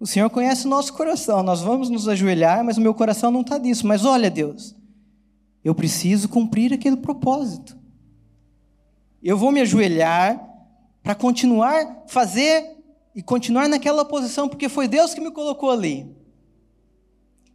o 0.00 0.06
Senhor 0.06 0.28
conhece 0.30 0.66
o 0.66 0.70
nosso 0.70 0.92
coração, 0.92 1.42
nós 1.42 1.60
vamos 1.60 1.88
nos 1.88 2.08
ajoelhar, 2.08 2.64
mas 2.64 2.76
o 2.76 2.80
meu 2.80 2.94
coração 2.94 3.30
não 3.30 3.42
está 3.42 3.58
nisso. 3.60 3.86
Mas 3.86 4.04
olha, 4.04 4.28
Deus, 4.28 4.74
eu 5.64 5.74
preciso 5.74 6.28
cumprir 6.28 6.72
aquele 6.72 6.98
propósito. 6.98 7.76
Eu 9.22 9.38
vou 9.38 9.50
me 9.50 9.62
ajoelhar 9.62 10.38
para 11.02 11.14
continuar 11.14 12.04
fazer 12.06 12.76
e 13.14 13.22
continuar 13.22 13.68
naquela 13.68 14.04
posição, 14.04 14.48
porque 14.48 14.68
foi 14.68 14.86
Deus 14.86 15.14
que 15.14 15.20
me 15.20 15.30
colocou 15.30 15.70
ali. 15.70 16.14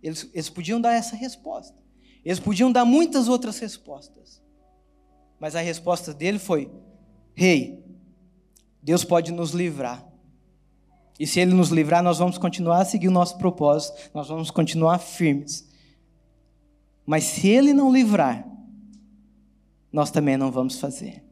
Eles, 0.01 0.27
eles 0.33 0.49
podiam 0.49 0.81
dar 0.81 0.93
essa 0.93 1.15
resposta. 1.15 1.77
Eles 2.25 2.39
podiam 2.39 2.71
dar 2.71 2.85
muitas 2.85 3.27
outras 3.27 3.59
respostas. 3.59 4.41
Mas 5.39 5.55
a 5.55 5.61
resposta 5.61 6.13
dele 6.13 6.39
foi: 6.39 6.71
Rei, 7.35 7.61
hey, 7.61 7.83
Deus 8.81 9.03
pode 9.03 9.31
nos 9.31 9.51
livrar. 9.51 10.05
E 11.19 11.27
se 11.27 11.39
Ele 11.39 11.53
nos 11.53 11.69
livrar, 11.69 12.01
nós 12.01 12.17
vamos 12.17 12.37
continuar 12.37 12.81
a 12.81 12.85
seguir 12.85 13.09
o 13.09 13.11
nosso 13.11 13.37
propósito, 13.37 14.09
nós 14.13 14.27
vamos 14.27 14.49
continuar 14.49 14.99
firmes. 14.99 15.68
Mas 17.09 17.23
se 17.23 17.47
Ele 17.47 17.73
não 17.73 17.91
livrar, 17.91 18.47
nós 19.91 20.11
também 20.11 20.37
não 20.37 20.51
vamos 20.51 20.79
fazer 20.79 21.23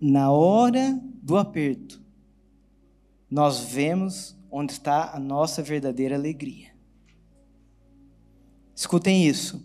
na 0.00 0.30
hora 0.30 1.00
do 1.22 1.36
aperto, 1.38 2.02
nós 3.30 3.60
vemos 3.60 4.36
onde 4.50 4.72
está 4.72 5.14
a 5.14 5.18
nossa 5.18 5.62
verdadeira 5.62 6.14
alegria. 6.14 6.72
Escutem 8.74 9.26
isso. 9.26 9.64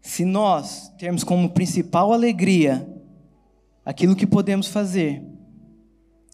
Se 0.00 0.24
nós 0.24 0.88
termos 0.98 1.24
como 1.24 1.50
principal 1.50 2.12
alegria 2.12 2.88
aquilo 3.84 4.14
que 4.14 4.26
podemos 4.26 4.68
fazer, 4.68 5.24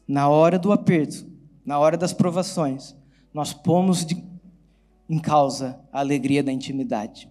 na 0.07 0.29
hora 0.29 0.59
do 0.59 0.71
aperto, 0.73 1.27
na 1.65 1.79
hora 1.79 1.97
das 1.97 2.13
provações, 2.13 2.95
nós 3.35 3.53
pomos 3.53 4.07
de, 4.07 4.25
em 5.09 5.19
causa 5.19 5.81
a 5.93 5.99
alegria 5.99 6.41
da 6.41 6.53
intimidade. 6.53 7.29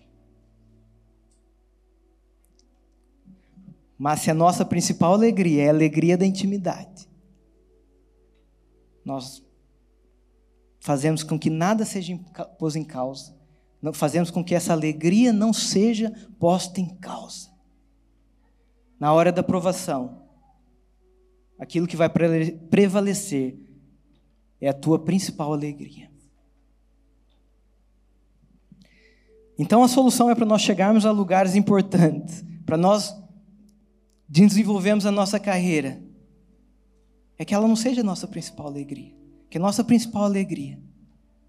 Mas 3.97 4.19
se 4.19 4.29
a 4.29 4.33
nossa 4.33 4.65
principal 4.65 5.13
alegria 5.13 5.63
é 5.63 5.67
a 5.69 5.71
alegria 5.71 6.17
da 6.17 6.25
intimidade, 6.25 7.07
nós 9.05 9.41
fazemos 10.81 11.23
com 11.23 11.39
que 11.39 11.49
nada 11.49 11.85
seja 11.85 12.19
posto 12.59 12.77
em 12.77 12.83
causa, 12.83 13.33
fazemos 13.93 14.29
com 14.29 14.43
que 14.43 14.53
essa 14.53 14.73
alegria 14.73 15.31
não 15.31 15.53
seja 15.53 16.11
posta 16.37 16.81
em 16.81 16.89
causa. 16.97 17.49
Na 18.99 19.13
hora 19.13 19.31
da 19.31 19.43
provação, 19.43 20.23
aquilo 21.57 21.87
que 21.87 21.95
vai 21.95 22.09
prevalecer 22.09 23.57
é 24.65 24.69
a 24.69 24.73
tua 24.73 24.97
principal 24.97 25.52
alegria. 25.52 26.10
Então 29.60 29.84
a 29.84 29.88
solução 29.89 30.30
é 30.30 30.36
para 30.36 30.45
nós 30.45 30.62
chegarmos 30.62 31.06
a 31.06 31.12
lugares 31.12 31.54
importantes, 31.54 32.43
para 32.65 32.78
nós 32.78 33.13
desenvolvermos 34.28 35.06
a 35.06 35.12
nossa 35.12 35.38
carreira, 35.38 36.02
é 37.38 37.43
que 37.43 37.54
ela 37.54 37.67
não 37.67 37.76
seja 37.76 38.02
a 38.02 38.04
nossa 38.06 38.26
principal 38.26 38.67
alegria, 38.67 39.13
que 39.49 39.58
a 39.58 39.62
nossa 39.62 39.84
principal 39.84 40.23
alegria 40.23 40.80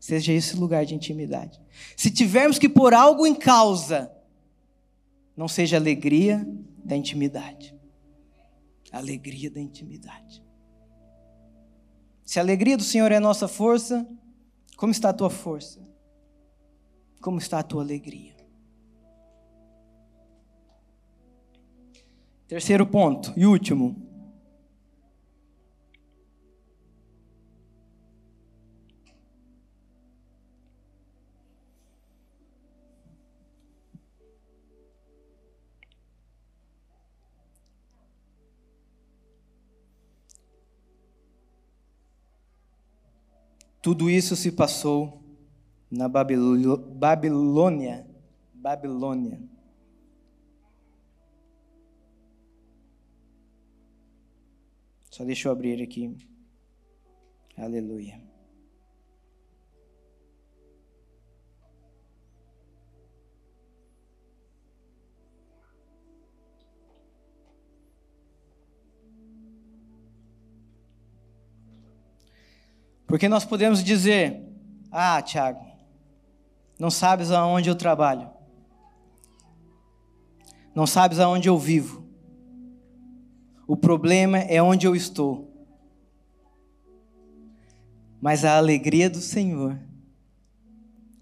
seja 0.00 0.32
esse 0.32 0.56
lugar 0.56 0.84
de 0.84 0.94
intimidade. 0.94 1.60
Se 1.96 2.10
tivermos 2.10 2.58
que 2.58 2.68
pôr 2.68 2.92
algo 2.92 3.26
em 3.26 3.34
causa, 3.34 4.12
não 5.36 5.46
seja 5.46 5.76
a 5.76 5.80
alegria 5.80 6.46
da 6.84 6.96
intimidade. 6.96 7.74
A 8.92 8.98
alegria 8.98 9.50
da 9.50 9.60
intimidade. 9.60 10.43
Se 12.24 12.38
a 12.38 12.42
alegria 12.42 12.76
do 12.76 12.82
Senhor 12.82 13.12
é 13.12 13.16
a 13.16 13.20
nossa 13.20 13.46
força, 13.46 14.06
como 14.76 14.92
está 14.92 15.10
a 15.10 15.12
tua 15.12 15.30
força? 15.30 15.80
Como 17.20 17.38
está 17.38 17.58
a 17.58 17.62
tua 17.62 17.82
alegria? 17.82 18.34
Terceiro 22.46 22.86
ponto 22.86 23.32
e 23.36 23.46
último. 23.46 24.03
Tudo 43.84 44.08
isso 44.08 44.34
se 44.34 44.50
passou 44.50 45.22
na 45.90 46.08
Babilônia. 46.08 48.06
Babilônia. 48.54 49.42
Só 55.10 55.22
deixa 55.22 55.48
eu 55.48 55.52
abrir 55.52 55.82
aqui. 55.82 56.16
Aleluia. 57.58 58.18
Porque 73.14 73.28
nós 73.28 73.44
podemos 73.44 73.84
dizer: 73.84 74.42
Ah, 74.90 75.22
Tiago, 75.22 75.64
não 76.76 76.90
sabes 76.90 77.30
aonde 77.30 77.68
eu 77.68 77.76
trabalho, 77.76 78.28
não 80.74 80.84
sabes 80.84 81.20
aonde 81.20 81.48
eu 81.48 81.56
vivo. 81.56 82.04
O 83.68 83.76
problema 83.76 84.38
é 84.38 84.60
onde 84.60 84.84
eu 84.84 84.96
estou. 84.96 85.48
Mas 88.20 88.44
a 88.44 88.56
alegria 88.56 89.08
do 89.08 89.20
Senhor 89.20 89.78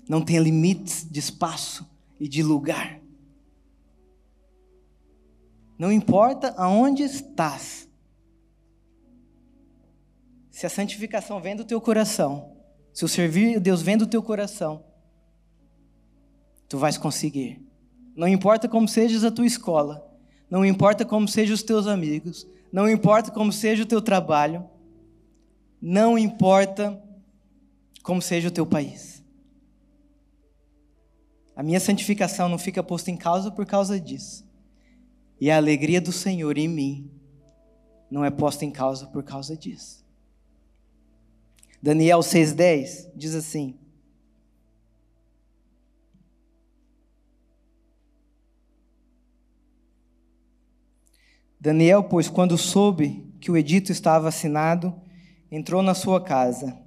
não 0.08 0.22
tem 0.22 0.38
limites 0.38 1.06
de 1.06 1.20
espaço 1.20 1.86
e 2.18 2.26
de 2.26 2.42
lugar. 2.42 3.02
Não 5.78 5.92
importa 5.92 6.54
aonde 6.56 7.02
estás, 7.02 7.86
se 10.62 10.66
a 10.66 10.70
santificação 10.70 11.40
vem 11.40 11.56
do 11.56 11.64
teu 11.64 11.80
coração, 11.80 12.56
se 12.94 13.04
o 13.04 13.08
servir 13.08 13.56
a 13.56 13.58
Deus 13.58 13.82
vem 13.82 13.96
do 13.96 14.06
teu 14.06 14.22
coração, 14.22 14.84
tu 16.68 16.78
vais 16.78 16.96
conseguir. 16.96 17.60
Não 18.14 18.28
importa 18.28 18.68
como 18.68 18.86
sejas 18.86 19.24
a 19.24 19.30
tua 19.32 19.44
escola, 19.44 20.08
não 20.48 20.64
importa 20.64 21.04
como 21.04 21.26
sejam 21.26 21.54
os 21.54 21.64
teus 21.64 21.88
amigos, 21.88 22.46
não 22.72 22.88
importa 22.88 23.32
como 23.32 23.52
seja 23.52 23.82
o 23.82 23.86
teu 23.86 24.00
trabalho, 24.00 24.64
não 25.80 26.16
importa 26.16 26.96
como 28.00 28.22
seja 28.22 28.46
o 28.46 28.52
teu 28.52 28.64
país. 28.64 29.20
A 31.56 31.62
minha 31.64 31.80
santificação 31.80 32.48
não 32.48 32.56
fica 32.56 32.84
posta 32.84 33.10
em 33.10 33.16
causa 33.16 33.50
por 33.50 33.66
causa 33.66 33.98
disso. 33.98 34.48
E 35.40 35.50
a 35.50 35.56
alegria 35.56 36.00
do 36.00 36.12
Senhor 36.12 36.56
em 36.56 36.68
mim 36.68 37.10
não 38.08 38.24
é 38.24 38.30
posta 38.30 38.64
em 38.64 38.70
causa 38.70 39.08
por 39.08 39.24
causa 39.24 39.56
disso. 39.56 40.01
Daniel 41.82 42.20
6,10 42.20 43.10
diz 43.16 43.34
assim: 43.34 43.76
Daniel, 51.60 52.04
pois, 52.04 52.28
quando 52.28 52.56
soube 52.56 53.26
que 53.40 53.50
o 53.50 53.56
edito 53.56 53.90
estava 53.90 54.28
assinado, 54.28 54.94
entrou 55.50 55.82
na 55.82 55.92
sua 55.92 56.20
casa. 56.20 56.78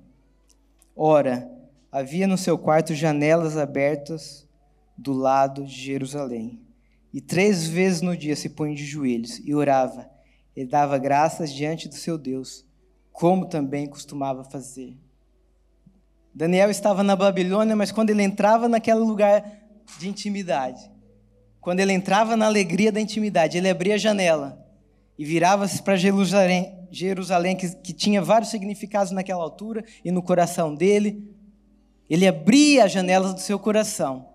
Ora, 0.95 1.49
havia 1.91 2.25
no 2.25 2.37
seu 2.37 2.57
quarto 2.57 2.93
janelas 2.93 3.57
abertas 3.57 4.47
do 4.97 5.11
lado 5.11 5.65
de 5.65 5.73
Jerusalém. 5.73 6.61
E 7.13 7.19
três 7.19 7.67
vezes 7.67 8.01
no 8.01 8.15
dia 8.15 8.35
se 8.35 8.49
punha 8.49 8.73
de 8.73 8.85
joelhos 8.85 9.39
e 9.43 9.53
orava, 9.53 10.09
e 10.55 10.65
dava 10.65 10.97
graças 10.97 11.53
diante 11.53 11.89
do 11.89 11.95
seu 11.95 12.17
Deus 12.17 12.64
como 13.15 13.45
também 13.45 13.87
costumava 13.87 14.43
fazer. 14.43 14.97
Daniel 16.33 16.69
estava 16.69 17.01
na 17.01 17.15
Babilônia, 17.15 17.73
mas 17.73 17.89
quando 17.89 18.09
ele 18.09 18.21
entrava 18.21 18.67
naquele 18.67 18.99
lugar 18.99 19.41
de 19.97 20.09
intimidade, 20.09 20.91
quando 21.61 21.79
ele 21.79 21.93
entrava 21.93 22.35
na 22.35 22.45
alegria 22.45 22.91
da 22.91 22.99
intimidade, 22.99 23.57
ele 23.57 23.69
abria 23.69 23.95
a 23.95 23.97
janela 23.97 24.61
e 25.17 25.23
virava-se 25.23 25.81
para 25.81 25.95
Jerusalém, 25.95 26.77
Jerusalém 26.91 27.55
que, 27.55 27.73
que 27.77 27.93
tinha 27.93 28.21
vários 28.21 28.51
significados 28.51 29.13
naquela 29.13 29.41
altura 29.41 29.85
e 30.03 30.11
no 30.11 30.21
coração 30.21 30.75
dele. 30.75 31.33
Ele 32.09 32.27
abria 32.27 32.83
as 32.83 32.91
janelas 32.91 33.33
do 33.33 33.39
seu 33.39 33.57
coração 33.57 34.27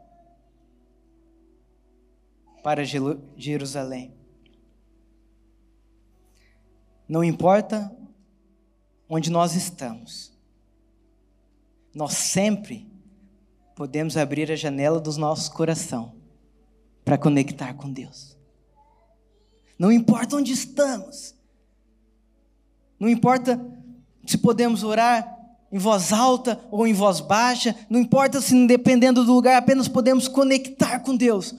para 2.62 2.82
Jerusalém. 3.36 4.14
Não 7.06 7.22
importa 7.22 7.94
onde 9.10 9.28
nós 9.28 9.56
estamos, 9.56 10.32
nós 11.92 12.12
sempre 12.12 12.88
podemos 13.74 14.16
abrir 14.16 14.52
a 14.52 14.56
janela 14.56 15.00
do 15.00 15.12
nosso 15.18 15.52
coração 15.52 16.14
para 17.04 17.18
conectar 17.18 17.74
com 17.74 17.90
Deus. 17.90 18.38
Não 19.76 19.90
importa 19.90 20.36
onde 20.36 20.52
estamos, 20.52 21.34
não 23.00 23.08
importa 23.08 23.60
se 24.24 24.38
podemos 24.38 24.84
orar 24.84 25.38
em 25.72 25.78
voz 25.78 26.12
alta 26.12 26.60
ou 26.70 26.86
em 26.86 26.92
voz 26.92 27.18
baixa, 27.18 27.74
não 27.88 27.98
importa 27.98 28.40
se 28.40 28.66
dependendo 28.66 29.24
do 29.24 29.32
lugar, 29.32 29.56
apenas 29.56 29.88
podemos 29.88 30.28
conectar 30.28 31.00
com 31.00 31.16
Deus. 31.16 31.54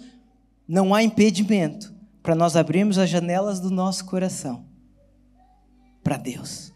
Não 0.66 0.94
há 0.94 1.04
impedimento 1.04 1.94
para 2.24 2.36
nós 2.36 2.56
abrirmos 2.56 2.98
as 2.98 3.10
janelas 3.10 3.60
do 3.60 3.70
nosso 3.70 4.06
coração 4.06 4.66
para 6.02 6.16
Deus. 6.16 6.71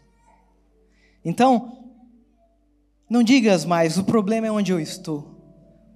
Então, 1.26 1.82
não 3.10 3.20
digas 3.20 3.64
mais, 3.64 3.98
o 3.98 4.04
problema 4.04 4.46
é 4.46 4.50
onde 4.52 4.70
eu 4.70 4.78
estou. 4.78 5.34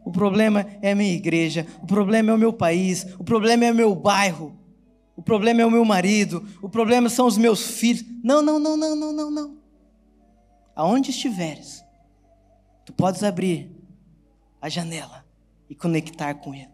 O 0.04 0.10
problema 0.10 0.66
é 0.82 0.90
a 0.90 0.96
minha 0.96 1.14
igreja, 1.14 1.64
o 1.80 1.86
problema 1.86 2.32
é 2.32 2.34
o 2.34 2.38
meu 2.38 2.52
país, 2.52 3.06
o 3.16 3.22
problema 3.22 3.64
é 3.64 3.70
o 3.70 3.74
meu 3.74 3.94
bairro, 3.94 4.58
o 5.16 5.22
problema 5.22 5.62
é 5.62 5.66
o 5.66 5.70
meu 5.70 5.84
marido, 5.84 6.44
o 6.60 6.68
problema 6.68 7.08
são 7.08 7.28
os 7.28 7.38
meus 7.38 7.62
filhos. 7.62 8.04
Não, 8.24 8.42
não, 8.42 8.58
não, 8.58 8.76
não, 8.76 8.96
não, 8.96 9.12
não, 9.12 9.30
não. 9.30 9.58
Aonde 10.74 11.10
estiveres, 11.10 11.84
tu 12.84 12.92
podes 12.92 13.22
abrir 13.22 13.70
a 14.60 14.68
janela 14.68 15.24
e 15.68 15.76
conectar 15.76 16.34
com 16.34 16.52
Ele. 16.52 16.70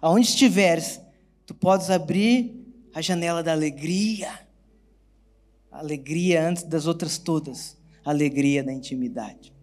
Aonde 0.00 0.28
estiveres, 0.28 1.00
tu 1.44 1.52
podes 1.52 1.90
abrir 1.90 2.64
a 2.94 3.02
janela 3.02 3.42
da 3.42 3.50
alegria 3.50 4.30
alegria 5.70 6.46
antes 6.46 6.64
das 6.64 6.86
outras 6.86 7.18
todas, 7.18 7.78
alegria 8.04 8.62
da 8.62 8.72
intimidade. 8.72 9.54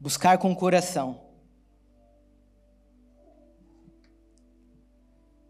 Buscar 0.00 0.38
com 0.38 0.52
o 0.52 0.56
coração. 0.56 1.24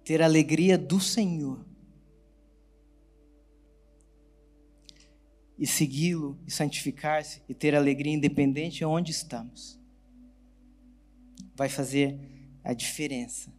Ter 0.04 0.22
a 0.22 0.24
alegria 0.24 0.78
do 0.78 1.00
Senhor. 1.00 1.64
E 5.58 5.66
segui-lo, 5.66 6.38
e 6.46 6.50
santificar-se, 6.50 7.42
e 7.48 7.54
ter 7.54 7.74
alegria 7.74 8.12
independente 8.12 8.78
de 8.78 8.84
onde 8.84 9.10
estamos. 9.10 9.80
Vai 11.54 11.68
fazer 11.68 12.18
a 12.62 12.74
diferença 12.74 13.55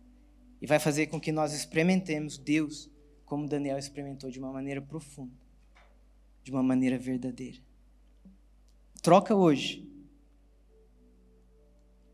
e 0.61 0.67
vai 0.67 0.79
fazer 0.79 1.07
com 1.07 1.19
que 1.19 1.31
nós 1.31 1.53
experimentemos 1.53 2.37
Deus 2.37 2.89
como 3.25 3.47
Daniel 3.47 3.77
experimentou 3.77 4.31
de 4.31 4.39
uma 4.39 4.51
maneira 4.51 4.81
profunda, 4.81 5.35
de 6.43 6.51
uma 6.51 6.63
maneira 6.63 6.97
verdadeira. 6.97 7.59
Troca 9.01 9.35
hoje. 9.35 9.85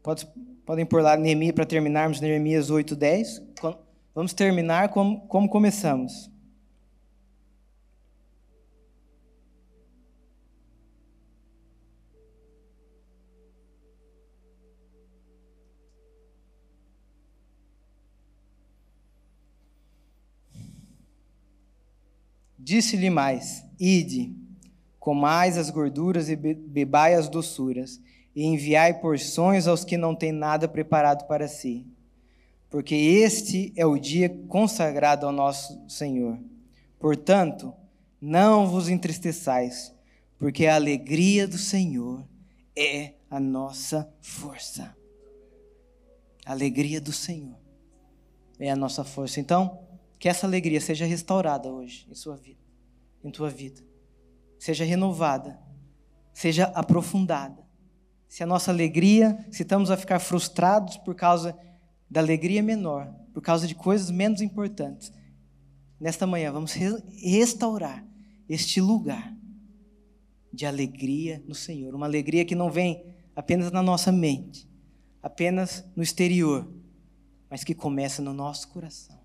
Pode, 0.02 0.28
podem 0.66 0.86
pôr 0.86 1.02
lá 1.02 1.16
Neemias 1.16 1.54
para 1.54 1.66
terminarmos 1.66 2.20
Neemias 2.20 2.70
8:10. 2.70 3.42
Vamos 4.14 4.34
terminar 4.34 4.90
como, 4.90 5.28
como 5.28 5.48
começamos. 5.50 6.33
Disse-lhe 22.74 23.12
mais: 23.12 23.64
Ide, 23.80 24.36
comais 25.00 25.60
as 25.60 25.70
gorduras 25.70 26.28
e 26.28 26.36
bebai 26.36 27.14
as 27.14 27.30
doçuras, 27.30 28.02
e 28.36 28.44
enviai 28.44 29.00
porções 29.00 29.68
aos 29.68 29.86
que 29.86 29.96
não 29.96 30.16
têm 30.16 30.32
nada 30.32 30.68
preparado 30.68 31.28
para 31.28 31.48
si. 31.48 31.86
Porque 32.72 32.96
este 32.96 33.72
é 33.76 33.86
o 33.86 34.00
dia 34.00 34.28
consagrado 34.48 35.28
ao 35.28 35.32
nosso 35.32 35.88
Senhor. 35.88 36.40
Portanto, 36.98 37.72
não 38.20 38.66
vos 38.66 38.90
entristeçais, 38.90 39.94
porque 40.40 40.66
a 40.66 40.74
alegria 40.74 41.48
do 41.48 41.60
Senhor 41.60 42.28
é 42.76 43.14
a 43.30 43.40
nossa 43.40 44.12
força. 44.20 44.98
A 46.44 46.54
alegria 46.54 47.00
do 47.00 47.12
Senhor 47.12 47.60
é 48.58 48.72
a 48.72 48.76
nossa 48.76 49.04
força. 49.04 49.40
Então, 49.40 49.93
que 50.24 50.30
essa 50.30 50.48
alegria 50.48 50.80
seja 50.80 51.06
restaurada 51.06 51.70
hoje 51.70 52.08
em 52.10 52.16
sua 52.16 52.38
vida, 52.38 52.62
em 53.22 53.30
tua 53.30 53.50
vida. 53.50 53.82
Seja 54.58 54.86
renovada, 54.86 55.60
seja 56.34 56.64
aprofundada. 56.68 57.62
Se 58.30 58.42
a 58.42 58.46
nossa 58.46 58.72
alegria, 58.72 59.46
se 59.52 59.64
estamos 59.64 59.92
a 59.92 59.98
ficar 59.98 60.20
frustrados 60.20 60.96
por 60.96 61.14
causa 61.14 61.60
da 62.10 62.22
alegria 62.22 62.64
menor, 62.64 63.14
por 63.34 63.42
causa 63.42 63.68
de 63.68 63.76
coisas 63.76 64.10
menos 64.10 64.40
importantes, 64.40 65.12
nesta 66.00 66.26
manhã 66.26 66.54
vamos 66.54 66.72
restaurar 66.72 68.08
este 68.48 68.80
lugar 68.80 69.36
de 70.54 70.66
alegria 70.66 71.44
no 71.46 71.54
Senhor, 71.54 71.94
uma 71.94 72.06
alegria 72.06 72.46
que 72.46 72.56
não 72.56 72.72
vem 72.72 73.14
apenas 73.36 73.74
na 73.74 73.84
nossa 73.84 74.10
mente, 74.10 74.70
apenas 75.22 75.84
no 75.94 76.02
exterior, 76.02 76.74
mas 77.50 77.66
que 77.66 77.76
começa 77.76 78.22
no 78.22 78.34
nosso 78.34 78.70
coração 78.70 79.23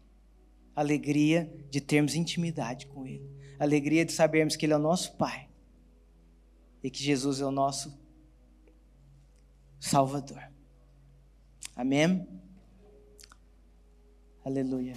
alegria 0.79 1.53
de 1.71 1.81
termos 1.81 2.15
intimidade 2.15 2.87
com 2.87 3.05
Ele, 3.05 3.29
alegria 3.59 4.05
de 4.05 4.13
sabermos 4.13 4.55
que 4.55 4.65
Ele 4.65 4.73
é 4.73 4.77
o 4.77 4.81
nosso 4.81 5.17
Pai 5.17 5.49
e 6.83 6.89
que 6.89 7.03
Jesus 7.03 7.41
é 7.41 7.45
o 7.45 7.51
nosso 7.51 7.99
Salvador. 9.81 10.43
Amém? 11.75 12.27
Aleluia. 14.45 14.95